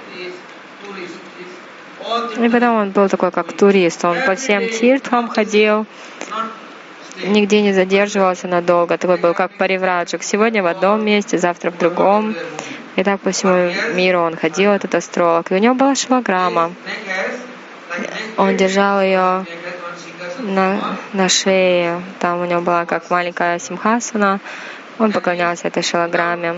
[2.38, 4.05] И потом он был такой, как турист.
[4.05, 5.86] Он по всем тиртхам ходил,
[7.22, 8.99] нигде не задерживался надолго.
[8.99, 10.22] Такой был, как паривраджик.
[10.22, 12.34] Сегодня в одном месте, завтра в другом.
[12.97, 15.51] И так по всему миру он ходил, этот астролог.
[15.51, 16.72] И у него была neck
[18.36, 19.47] Он держал ее
[20.38, 22.03] на, на шее.
[22.18, 24.41] Там у него была как маленькая симхасана.
[24.99, 26.57] Он поклонялся этой шилограмме.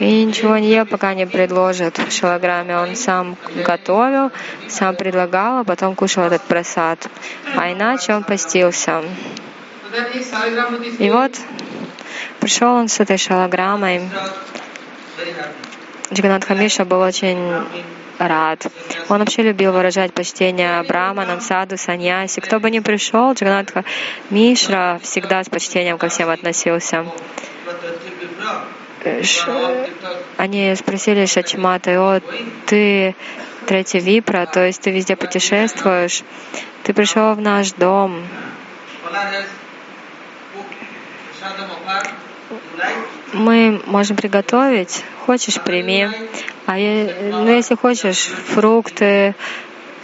[0.00, 2.76] И ничего не ел, пока не предложат в шилограмме.
[2.76, 4.32] Он сам готовил,
[4.68, 7.08] сам предлагал, а потом кушал этот просад.
[7.54, 9.04] А иначе он постился.
[10.98, 11.32] И вот
[12.40, 14.00] пришел он с этой шалограммой.
[15.18, 15.70] very happy.
[16.12, 17.38] Джаганатха Миша был очень
[18.18, 18.66] рад.
[19.08, 22.40] Он вообще любил выражать почтение браманам, саду, саньяси.
[22.40, 23.84] Кто бы ни пришел, Джаганатха
[24.28, 27.06] Мишра всегда с почтением ко всем относился.
[30.36, 32.20] Они спросили Шачмата, о,
[32.66, 33.14] ты
[33.66, 36.22] третий випра, то есть ты везде путешествуешь,
[36.82, 38.22] ты пришел в наш дом,
[43.32, 46.08] мы можем приготовить, хочешь прими,
[46.66, 49.34] а ну, если хочешь фрукты,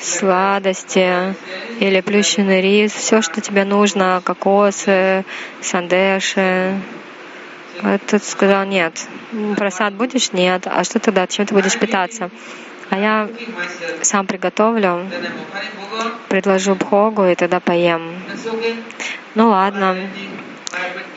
[0.01, 1.35] сладости
[1.81, 5.25] или плющенный рис, все, что тебе нужно, кокосы,
[5.61, 6.81] сандеши.
[7.83, 9.07] А тот сказал, нет,
[9.57, 10.33] просад будешь?
[10.33, 10.67] Нет.
[10.67, 11.27] А что тогда?
[11.27, 12.31] Чем ты будешь питаться?
[12.91, 13.29] А я
[14.03, 15.09] сам приготовлю,
[16.29, 18.15] предложу Бхогу и тогда поем.
[19.35, 19.97] Ну ладно.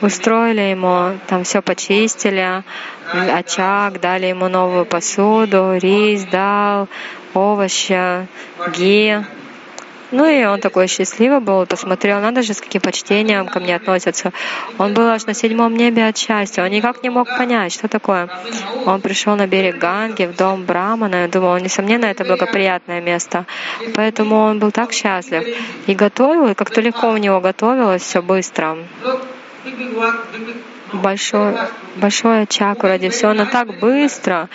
[0.00, 2.64] Устроили ему, там все почистили,
[3.12, 6.88] очаг, дали ему новую посуду, рис дал,
[7.34, 8.26] овощи,
[8.74, 9.22] ги.
[10.10, 14.32] Ну и он такой счастливый был, посмотрел, надо же, с каким почтением ко мне относятся.
[14.78, 18.28] Он был аж на седьмом небе от счастья, он никак не мог понять, что такое.
[18.86, 23.46] Он пришел на берег Ганги, в дом Брамана, я думал, несомненно, это благоприятное место.
[23.94, 25.46] Поэтому он был так счастлив.
[25.86, 28.78] И готовил, и как-то легко у него готовилось все быстро.
[30.92, 31.54] Большой,
[31.96, 34.48] большой очаг вроде все, но так быстро.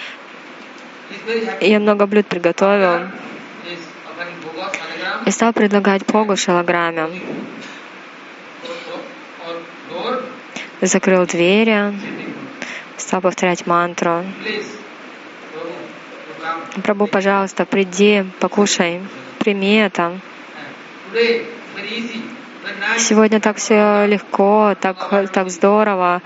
[1.61, 3.07] Я много блюд приготовил.
[5.25, 7.09] И стал предлагать Богу шалограмме.
[10.81, 11.93] Закрыл двери,
[12.97, 14.23] стал повторять мантру.
[16.83, 19.01] Прабу, пожалуйста, приди, покушай,
[19.39, 20.19] прими это.
[22.97, 26.21] Сегодня так все легко, так, так здорово.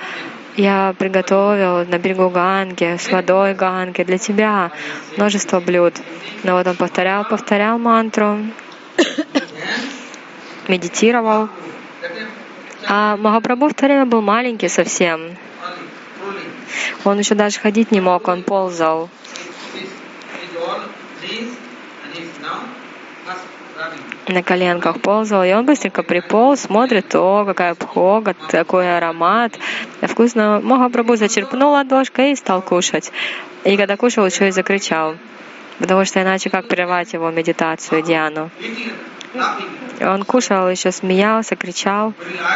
[0.57, 4.71] Я приготовил на берегу Ганги, с водой Ганги для тебя
[5.15, 5.93] множество блюд.
[6.43, 8.39] Но вот он повторял, повторял мантру,
[10.67, 11.49] медитировал.
[12.87, 15.35] А Махапрабху в то время был маленький совсем.
[17.03, 19.09] Он еще даже ходить не мог, он ползал.
[24.27, 29.57] На коленках ползал, и он быстренько приполз, смотрит, о, какая пхога, такой аромат.
[30.01, 30.61] Вкусно.
[30.63, 33.11] Махапрабху зачерпнул ладошкой и стал кушать.
[33.63, 35.15] И когда кушал, еще и закричал.
[35.79, 38.51] Потому что иначе как прервать его медитацию, Диану?
[40.01, 42.13] Он кушал, еще смеялся, кричал.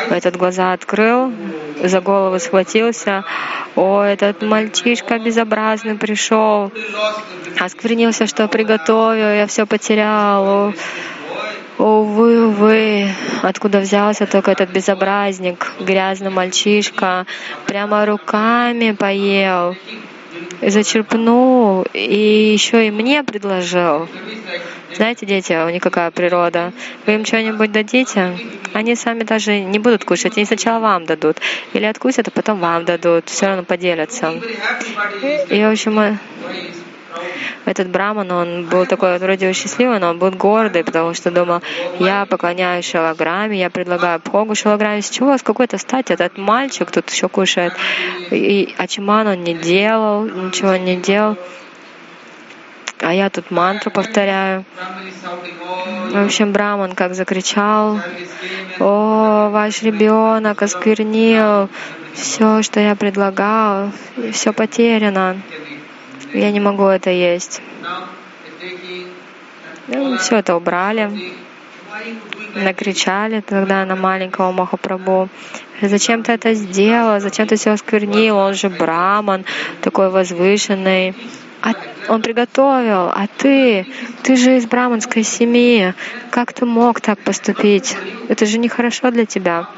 [0.10, 1.32] Этот глаза открыл,
[1.82, 3.24] за голову схватился.
[3.76, 6.72] О, этот мальчишка безобразный пришел.
[7.60, 10.74] Осквернился, что приготовил, я все потерял.
[11.78, 13.10] Увы, увы,
[13.42, 17.26] откуда взялся только этот безобразник, грязный мальчишка,
[17.66, 19.76] прямо руками поел,
[20.62, 24.08] зачерпнул и еще и мне предложил.
[24.96, 26.72] Знаете, дети, у них какая природа.
[27.06, 28.38] Вы им что-нибудь дадите,
[28.74, 30.38] они сами даже не будут кушать.
[30.38, 31.38] Они сначала вам дадут.
[31.74, 33.30] Или откусят, а потом вам дадут.
[33.30, 34.34] Все равно поделятся.
[35.50, 36.20] И, в общем,
[37.66, 41.61] этот браман, он был такой вроде счастливый, но он был гордый, потому что думал,
[41.99, 45.01] я поклоняюсь шалаграме, я предлагаю Богу шалаграме.
[45.01, 47.74] С чего, с какой-то стати этот мальчик тут еще кушает?
[48.32, 51.38] И Ачиман он не делал, ничего не делал.
[52.99, 54.64] А я тут мантру повторяю.
[56.11, 57.99] В общем, Браман как закричал,
[58.80, 61.70] «О, ваш ребенок осквернил
[62.14, 63.91] все, что я предлагал,
[64.32, 65.38] все потеряно.
[66.34, 67.62] Я не могу это есть».
[69.88, 71.12] Ну, все это убрали,
[72.56, 75.28] накричали тогда на маленького Махапрабху.
[75.82, 77.20] Зачем ты это сделал?
[77.20, 78.38] Зачем ты все осквернил?
[78.38, 79.44] Он же браман,
[79.82, 81.14] такой возвышенный
[81.64, 81.72] а
[82.10, 83.88] он приготовил, а ты,
[84.22, 85.94] ты же из браманской семьи,
[86.30, 87.96] как ты мог так поступить?
[88.28, 89.70] Это же нехорошо для тебя.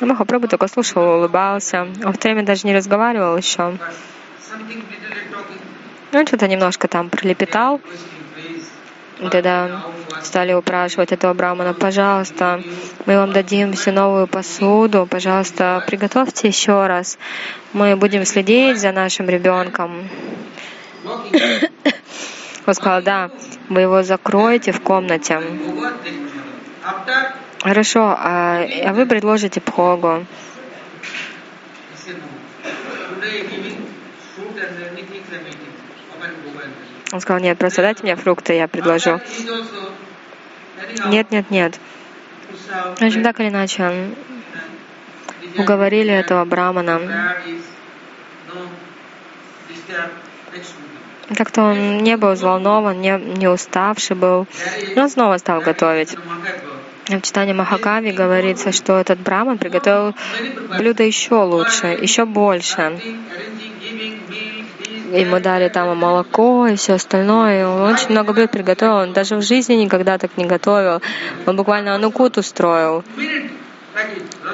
[0.00, 1.88] Махапрабху только слушал, улыбался.
[2.04, 3.76] Он в то время даже не разговаривал еще.
[6.12, 7.80] Он что-то немножко там пролепетал.
[9.30, 9.82] Тогда
[10.22, 12.62] стали упрашивать этого брамана, пожалуйста,
[13.04, 17.18] мы вам дадим всю новую посуду, пожалуйста, приготовьте еще раз.
[17.74, 20.08] Мы будем следить за нашим ребенком.
[22.66, 23.30] Он сказал, да,
[23.68, 25.42] вы его закроете в комнате.
[27.62, 30.24] Хорошо, а, а вы предложите пхогу.
[37.12, 39.20] Он сказал, нет, просто дайте мне фрукты, я предложу.
[41.06, 41.78] Нет, нет, нет.
[42.98, 44.10] В общем, так или иначе,
[45.56, 47.36] уговорили этого брамана.
[51.36, 54.46] Как-то он не был взволнован, не, не уставший был.
[54.96, 56.16] Но снова стал готовить.
[57.06, 60.14] В читании Махакави говорится, что этот браман приготовил
[60.78, 63.00] блюдо еще лучше, еще больше.
[65.10, 67.66] Ему дали там молоко и все остальное.
[67.66, 68.94] Он очень много блюд приготовил.
[68.94, 71.02] Он даже в жизни никогда так не готовил.
[71.46, 73.02] Он буквально анукут устроил.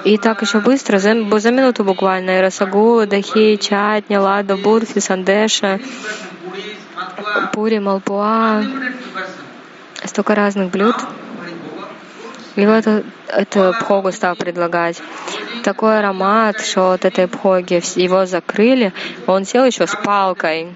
[0.04, 5.78] И так еще быстро, за, за минуту буквально, и расагу, дахи, чатня, лада, бурфи, сандеша,
[7.52, 8.62] пури, малпуа,
[10.04, 10.96] столько разных блюд.
[12.57, 15.00] И вот это, это пхогу стал предлагать.
[15.62, 18.92] Такой аромат, что от этой пхоги его закрыли.
[19.26, 20.74] Он сел еще с палкой.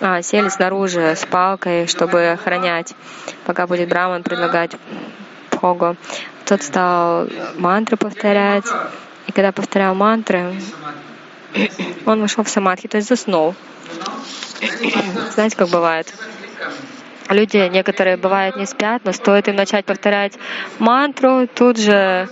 [0.00, 2.94] А, сели снаружи с палкой, чтобы охранять,
[3.46, 4.72] пока будет Браман предлагать
[5.50, 5.96] пхогу.
[6.44, 7.26] Тот стал
[7.56, 8.66] мантры повторять.
[9.26, 10.54] И когда повторял мантры,
[12.06, 13.54] он вошел в самадхи, то есть заснул.
[15.34, 16.14] Знаете, как бывает?
[17.30, 20.38] Люди некоторые бывают не спят, но стоит им начать повторять
[20.78, 22.26] мантру, тут же,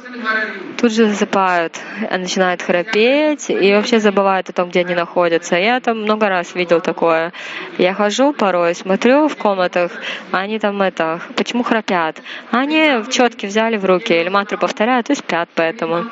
[0.81, 1.79] тут же засыпают,
[2.11, 5.57] начинают храпеть и вообще забывают о том, где они находятся.
[5.57, 7.33] Я там много раз видел такое.
[7.77, 9.93] Я хожу порой, смотрю в комнатах,
[10.33, 12.23] они там это, почему храпят?
[12.51, 16.07] Они четки взяли в руки или мантру повторяют и спят поэтому.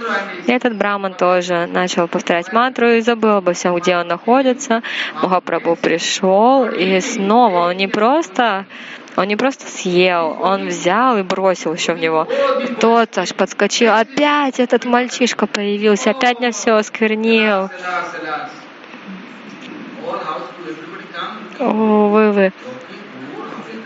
[0.47, 4.83] И этот браман тоже начал повторять мантру и забыл обо всем, где он находится.
[5.23, 8.67] Махапрабху пришел и снова он не просто
[9.17, 12.27] он не просто съел, он взял и бросил еще в него.
[12.81, 13.93] Тот аж подскочил.
[13.93, 17.71] Опять этот мальчишка появился, опять мне все осквернил.
[21.61, 22.53] О, вы, вы.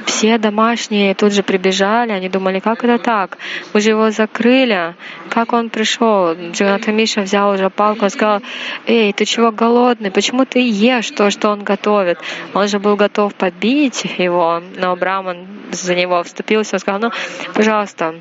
[0.08, 3.36] Все домашние тут же прибежали, они думали, как это так?
[3.74, 4.94] Мы же его закрыли.
[5.28, 6.34] Как он пришел?
[6.34, 8.40] Джанатха Миша взял уже палку и сказал,
[8.86, 10.10] эй, ты чего голодный?
[10.10, 12.18] Почему ты ешь то, что он готовит?
[12.54, 17.10] Он же был готов побить его, но Браман за него вступился и сказал, ну,
[17.52, 18.14] пожалуйста,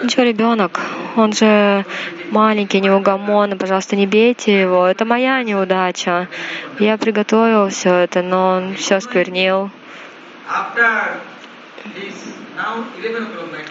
[0.00, 0.80] ну что, ребенок,
[1.16, 1.84] он же
[2.30, 4.86] маленький, неугомонный, пожалуйста, не бейте его.
[4.86, 6.28] Это моя неудача.
[6.78, 9.70] Я приготовил все это, но он все сквернил.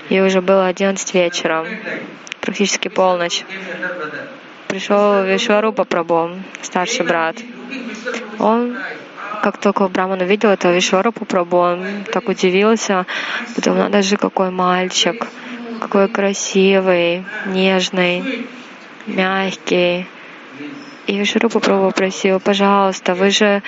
[0.09, 1.65] И уже было 11 вечера,
[2.41, 3.45] практически полночь.
[4.67, 7.35] Пришел Вишварупа Прабhu, старший брат.
[8.39, 8.77] Он,
[9.43, 13.05] как только Браман увидел этого Вишварупу Прабhu, он так удивился,
[13.55, 15.27] потому надо же какой мальчик,
[15.81, 18.47] какой красивый, нежный,
[19.07, 20.07] мягкий.
[21.07, 23.63] И Вишварупа Прабhu просил, пожалуйста, вы же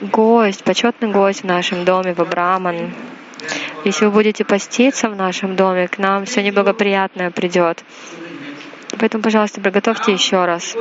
[0.00, 2.92] гость, почетный гость в нашем доме, в Браман.
[3.84, 7.82] Если вы будете поститься в нашем доме, к нам все неблагоприятное придет.
[9.00, 10.76] Поэтому, пожалуйста, приготовьте еще раз.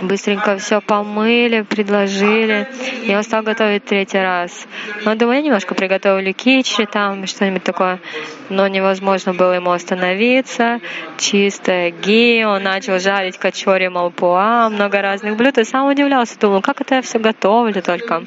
[0.00, 2.66] Быстренько все помыли, предложили.
[3.04, 4.66] И он стал готовить третий раз.
[5.04, 8.00] Но думаю, я немножко приготовлю кичи, там что-нибудь такое.
[8.48, 10.80] Но невозможно было ему остановиться.
[11.18, 15.58] Чистое ги, он начал жарить качори малпуа, много разных блюд.
[15.58, 18.22] И сам удивлялся, думал, как это я все готовлю только.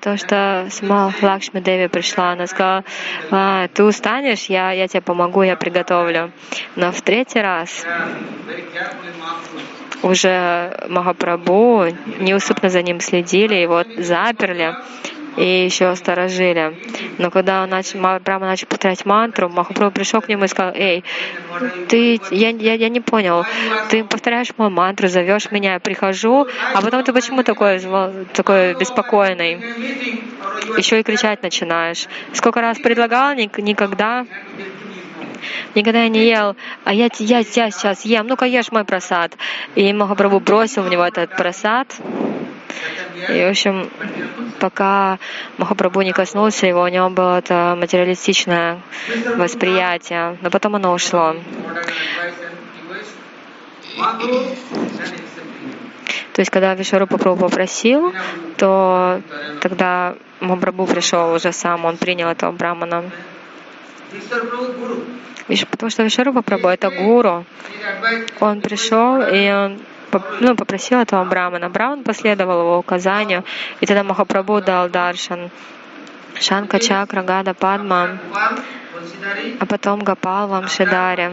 [0.00, 2.84] Потому что сама Лакшми Деви пришла, она сказала,
[3.30, 6.32] а, ты устанешь, я, я тебе помогу, я приготовлю.
[6.74, 7.84] Но в третий раз
[10.02, 11.88] уже Махапрабху
[12.18, 14.74] неусыпно за ним следили, его заперли
[15.36, 16.76] и еще сторожили.
[17.18, 21.04] Но когда он начал, Брахма начал повторять мантру, Махапрабху пришел к нему и сказал, «Эй,
[21.88, 23.44] ты, я, я, я не понял,
[23.90, 27.80] ты повторяешь мою мантру, зовешь меня, я прихожу, а потом ты почему такой,
[28.32, 29.58] такой беспокойный?
[30.76, 32.06] Еще и кричать начинаешь.
[32.32, 34.26] Сколько раз предлагал, ник- никогда
[35.74, 39.36] Никогда я не ел, а я, я, я сейчас ем, ну-ка ешь мой просад.
[39.74, 41.88] И Махапрабху бросил в него этот просад.
[43.28, 43.90] И, в общем,
[44.58, 45.18] пока
[45.58, 48.80] Махапрабху не коснулся его, у него было это материалистичное
[49.36, 51.34] восприятие, но потом оно ушло.
[56.32, 58.14] То есть, когда Вишварупа Прабху попросил,
[58.56, 59.20] то
[59.60, 63.04] тогда Махапрабху пришел уже сам, он принял этого брамана.
[65.70, 67.44] Потому что Вишварупа Прабху— это гуру.
[68.40, 69.80] Он пришел, и он
[70.40, 71.68] ну, попросил этого брамана.
[71.68, 73.44] Браман последовал его указанию,
[73.80, 75.50] и тогда Махапрабху дал даршан.
[76.40, 78.18] Шанка Чакра, Гада, Падма,
[79.58, 81.30] а потом Гапал, Вамшидари.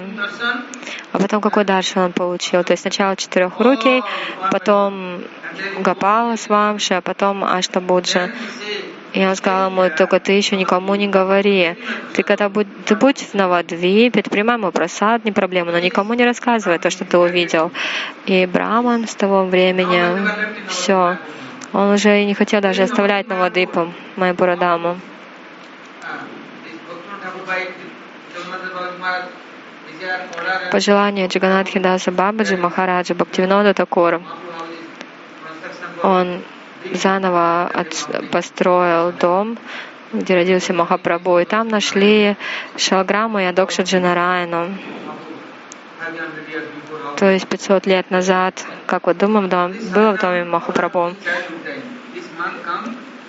[1.12, 2.64] А потом какой даршан он получил?
[2.64, 4.04] То есть сначала четырехрукий,
[4.52, 5.22] потом
[5.80, 8.32] Гапала с Вамши, а потом Аштабуджа.
[9.18, 11.76] И он сказал ему, только ты еще никому не говори.
[12.14, 16.24] Ты когда будь, ты будь в Навадвипе, принимай мой просад, не проблема, но никому не
[16.24, 17.72] рассказывай то, что ты увидел.
[18.28, 20.04] И Браман с того времени,
[20.68, 21.18] все,
[21.74, 23.68] он уже не хотел даже оставлять order
[24.20, 24.98] and
[30.72, 34.22] По желанию Джаганатхи Даса Бабаджи Махараджа Бхактивинода Такура,
[36.04, 36.44] он
[36.94, 39.58] заново от- построил дом,
[40.14, 42.38] где родился Махапрабху, и там нашли
[42.78, 44.70] Шалграму и Адокша Джанарайну.
[46.00, 50.20] 500 years before our То есть 500 лет назад, как вот думаем, дом, было в
[50.20, 51.14] доме Махапрабху.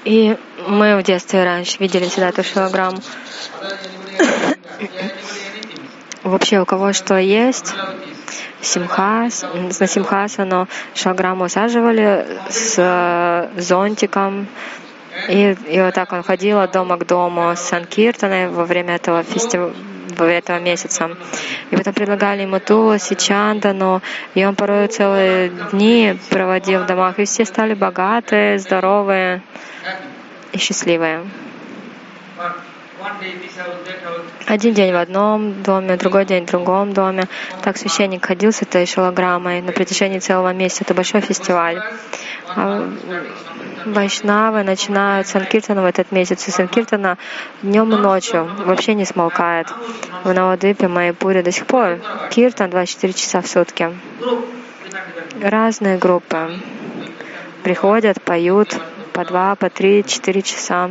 [0.04, 0.36] И
[0.66, 2.98] мы в детстве раньше видели всегда эту шилограмму.
[6.22, 7.74] Вообще у кого что есть.
[8.60, 14.46] Симхас, на симхасану шаграмму усаживали с э, зонтиком,
[15.28, 19.22] и, и вот так он ходил от дома к дому с Санкиртаной во время этого
[19.22, 19.72] фестиваля
[20.16, 21.10] во время этого месяца.
[21.70, 24.02] И потом предлагали ему Туласи, Чандану,
[24.34, 29.42] и он порой целые дни проводил в домах, и все стали богатые, здоровые
[30.52, 31.24] и счастливые.
[34.46, 37.24] Один день в одном доме, другой день в другом доме.
[37.62, 40.84] Так священник ходил с этой шалограммой на протяжении целого месяца.
[40.84, 41.80] Это большой фестиваль.
[42.48, 42.88] А
[43.84, 47.18] Вайшнавы начинают Санкиртана в этот месяц, и Санкиртана
[47.62, 49.68] днем и ночью вообще не смолкает.
[50.24, 53.90] В Навадвипе, Майпуре до сих пор Киртан 24 часа в сутки.
[55.40, 56.58] Разные группы
[57.62, 58.76] приходят, поют
[59.12, 60.90] по два, по три, четыре часа.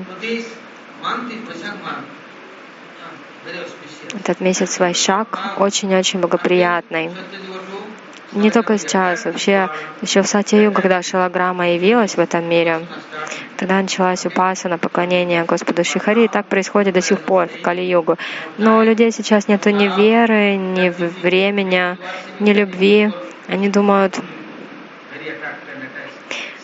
[4.14, 7.08] Этот месяц Вайшак очень-очень благоприятный.
[7.08, 7.88] Satyajivatu,
[8.34, 9.70] Не только сейчас, вообще
[10.02, 12.86] еще в Сатью, когда Шалаграма явилась в этом мире,
[13.56, 18.18] тогда началась упасана, поклонение Господу Шихари, и так происходит до сих пор в Кали-югу.
[18.58, 21.98] Но у людей сейчас нет ни веры, ни времени,
[22.40, 23.12] ни любви.
[23.48, 24.20] Они думают,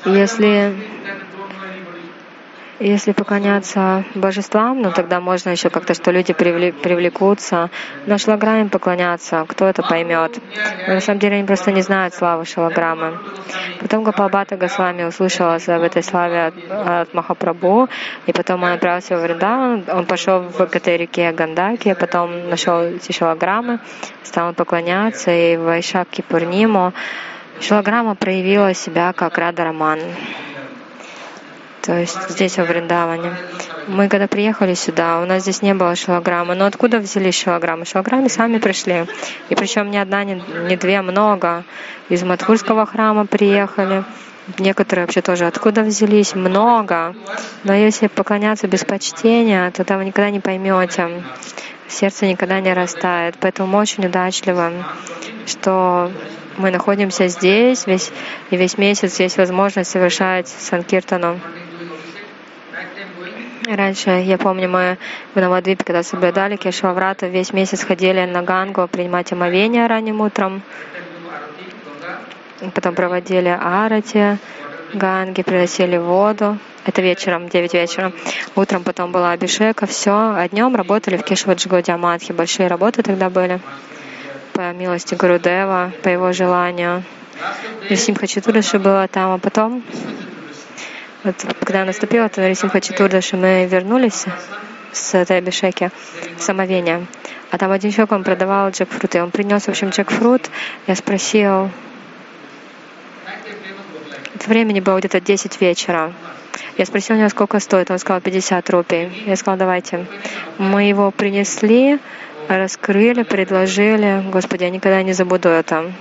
[0.05, 0.75] если,
[2.79, 7.69] Если поклоняться божествам, ну тогда можно еще как-то, что люди привлекутся.
[8.07, 10.39] Но шалаграме поклоняться, кто это поймет?
[10.87, 13.19] Но на самом деле они просто не знают славы шалаграммы.
[13.79, 17.89] Потом Гапалбата Госвами услышала об этой славе от, от Махапрабху,
[18.25, 23.11] и потом он отправился в Вриндаван, он пошел в этой реке Гандаки, потом нашел эти
[23.11, 23.79] шалаграммы,
[24.23, 26.93] стал поклоняться, и в Айшапке Пурниму
[27.59, 29.99] шалаграмма проявила себя как Рада Роман
[31.83, 33.33] то есть здесь, во Вриндаване.
[33.89, 36.55] Мы когда приехали сюда, у нас здесь не было шилограммы.
[36.55, 37.83] Но откуда взялись шилограммы?
[37.83, 39.05] Шилограммы сами пришли.
[39.49, 41.65] И причем не одна, не, не две, много.
[42.07, 44.05] Из Матхурского храма приехали.
[44.59, 46.35] Некоторые вообще тоже откуда взялись?
[46.35, 47.15] Много.
[47.65, 51.21] Но если поклоняться без почтения, то вы никогда не поймете.
[51.89, 53.35] Сердце никогда не растает.
[53.41, 54.71] Поэтому мы очень удачливы,
[55.45, 56.09] что
[56.57, 58.11] мы находимся здесь весь,
[58.51, 61.41] и весь месяц есть возможность совершать санкиртану.
[63.65, 64.97] Раньше, я помню, мы
[65.33, 70.61] в Навадвипе, когда соблюдали Кешаврата, весь месяц ходили на Гангу принимать омовение ранним утром.
[72.73, 74.37] Потом проводили арати,
[74.93, 76.57] ганги, приносили воду.
[76.85, 78.11] Это вечером, 9 вечера.
[78.55, 80.11] Утром потом была Абишека, все.
[80.11, 82.33] А днем работали в Кешваджгоде Амадхи.
[82.33, 83.61] Большие работы тогда были.
[84.51, 87.03] По милости Гурудева, по его желанию.
[87.89, 89.31] И Симхачатураши было там.
[89.31, 89.83] А потом
[91.23, 94.25] вот, когда наступило Рисимха Чатурдаши, мы вернулись
[94.91, 95.89] с этой Абишеки,
[96.37, 97.05] самовения.
[97.51, 100.49] А там один человек, он продавал джекфрут, и он принес, в общем, джекфрут.
[100.87, 101.69] Я спросил,
[104.35, 106.11] это времени было где-то 10 вечера.
[106.77, 107.91] Я спросил у него, сколько стоит.
[107.91, 109.23] Он сказал, 50 рупий.
[109.25, 110.05] Я сказал, давайте.
[110.57, 111.99] Мы его принесли,
[112.49, 114.23] раскрыли, предложили.
[114.31, 115.93] Господи, я никогда не забуду это.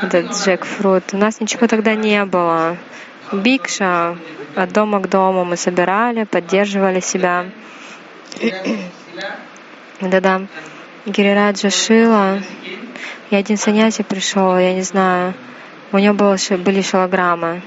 [0.00, 1.04] Этот джекфрут.
[1.12, 2.76] У нас ничего тогда не было.
[3.32, 4.16] Бикша
[4.54, 7.46] от дома к дому мы собирали, поддерживали себя.
[10.00, 10.42] Да-да.
[11.06, 12.40] Гирираджа Шила.
[13.30, 15.34] И один саньяси пришел, я не знаю.
[15.92, 17.62] У него было, были шалограммы.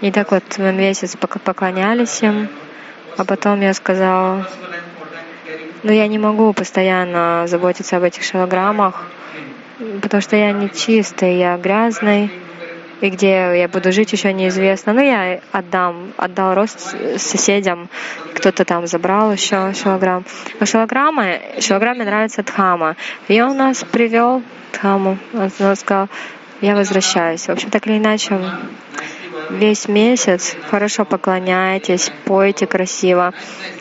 [0.00, 2.48] И так вот мы месяц поклонялись им,
[3.16, 4.48] а потом я сказала,
[5.82, 9.06] ну я не могу постоянно заботиться об этих шалограммах,
[10.00, 12.30] потому что я не чистый, я грязный,
[13.00, 14.92] и где я буду жить, еще неизвестно.
[14.92, 17.88] Но ну, я отдам, отдал рост соседям,
[18.32, 20.24] кто-то там забрал еще шилограмм.
[20.60, 22.94] Но шилограммы, шилограмме нравится Дхама.
[23.26, 24.40] И он нас привел
[24.72, 25.18] Дхаму.
[25.34, 26.08] Он сказал,
[26.60, 27.46] я возвращаюсь.
[27.46, 28.38] В общем, так или иначе,
[29.52, 33.32] весь месяц хорошо поклоняйтесь, пойте красиво,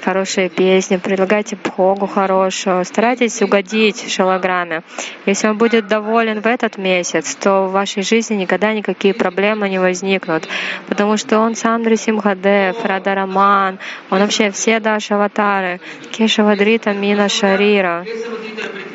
[0.04, 4.84] хорошие песни, предлагайте пхогу хорошую, старайтесь угодить шалограмме.
[5.26, 9.80] Если он будет доволен в этот месяц, то в вашей жизни никогда никакие проблемы не
[9.80, 10.48] возникнут,
[10.88, 15.80] потому что он сам Дрисимхадев, Радараман, он вообще все Даши аватары,
[16.12, 18.06] Кешавадрита Мина Шарира.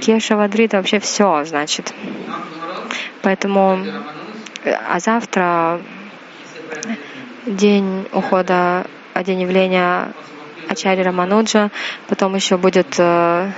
[0.00, 1.94] Кешавадрита вообще все, значит.
[3.22, 3.84] Поэтому,
[4.64, 5.80] а завтра
[7.46, 8.86] день ухода,
[9.24, 10.12] день явления
[10.68, 11.70] Ачари Рамануджа,
[12.08, 13.50] потом еще будет э,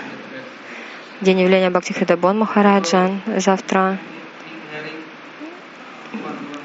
[1.22, 3.98] день явления Бхактихридабон Махараджа завтра.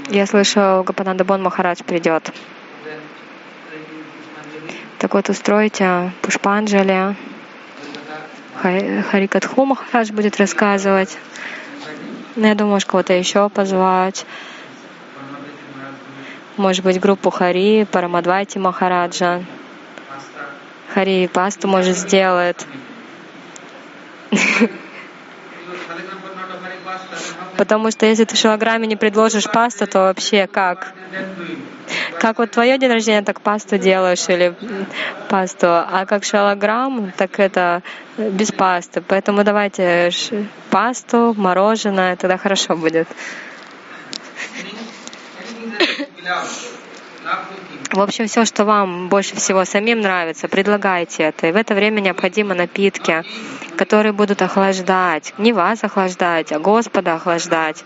[0.09, 2.29] Я слышал, Гапананда Бон Махарадж придет.
[4.99, 7.15] Так вот, устройте Пушпанджали.
[8.61, 11.17] Харикатху Махарадж будет рассказывать.
[12.35, 14.25] Ну, я думаю, может, кого-то еще позвать
[16.57, 19.43] может быть, группу Хари, Парамадвайти Махараджа.
[20.93, 22.65] Хари пасту, может, сделает.
[27.57, 30.93] Потому что если ты шилограмме не предложишь пасту, то вообще как?
[32.19, 34.55] Как вот твое день рождения, так пасту делаешь или
[35.29, 37.81] пасту, а как шалограмм, так это
[38.17, 39.01] без пасты.
[39.01, 40.09] Поэтому давайте
[40.69, 43.07] пасту, мороженое, тогда хорошо будет.
[47.91, 51.47] В общем, все, что вам больше всего самим нравится, предлагайте это.
[51.47, 53.23] И в это время необходимы напитки,
[53.77, 55.33] которые будут охлаждать.
[55.37, 57.83] Не вас охлаждать, а Господа охлаждать.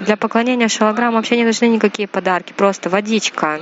[0.00, 3.60] Для поклонения шалаграм вообще не нужны никакие подарки, просто водичка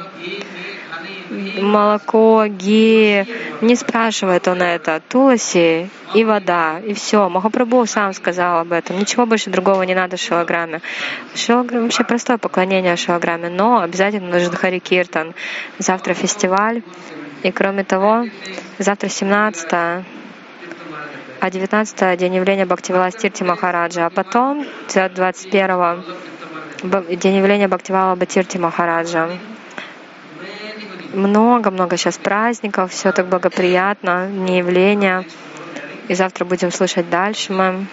[1.30, 3.26] молоко, ги.
[3.60, 5.00] Не спрашивает он это.
[5.08, 7.28] Туласи и вода, и все.
[7.28, 8.98] Махапрабху сам сказал об этом.
[8.98, 10.80] Ничего больше другого не надо в шилаграме.
[11.34, 15.34] Шилаграм вообще простое поклонение шилаграме, но обязательно нужен Хари Киртан.
[15.78, 16.82] Завтра фестиваль.
[17.42, 18.26] И кроме того,
[18.78, 20.04] завтра 17
[21.42, 26.04] а 19 день явления Бхактивала Стирти Махараджа, а потом 21
[27.16, 29.30] день явления Бхактивала Батирти Махараджа.
[31.12, 35.24] Много-много сейчас праздников, все так благоприятно, не явление.
[36.08, 37.86] И завтра будем слышать дальше мы.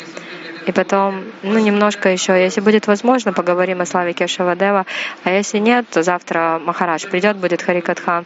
[0.68, 4.86] И потом, ну, немножко еще, если будет возможно, поговорим о славе Кешавадева.
[5.24, 8.26] А если нет, то завтра Махарадж придет, будет Харикатха.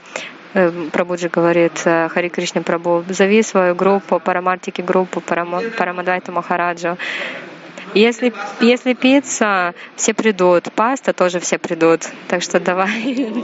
[0.54, 6.98] Э, Прабуджи говорит, э, Хари Кришна Прабу, зови свою группу, Парамартики группу, Парамадвайта Махараджа.
[7.94, 12.08] Если, если пицца, все придут, паста тоже все придут.
[12.28, 13.44] Так что давай.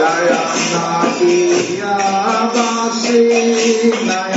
[0.00, 1.92] Jaya Satya
[2.56, 4.29] Vasi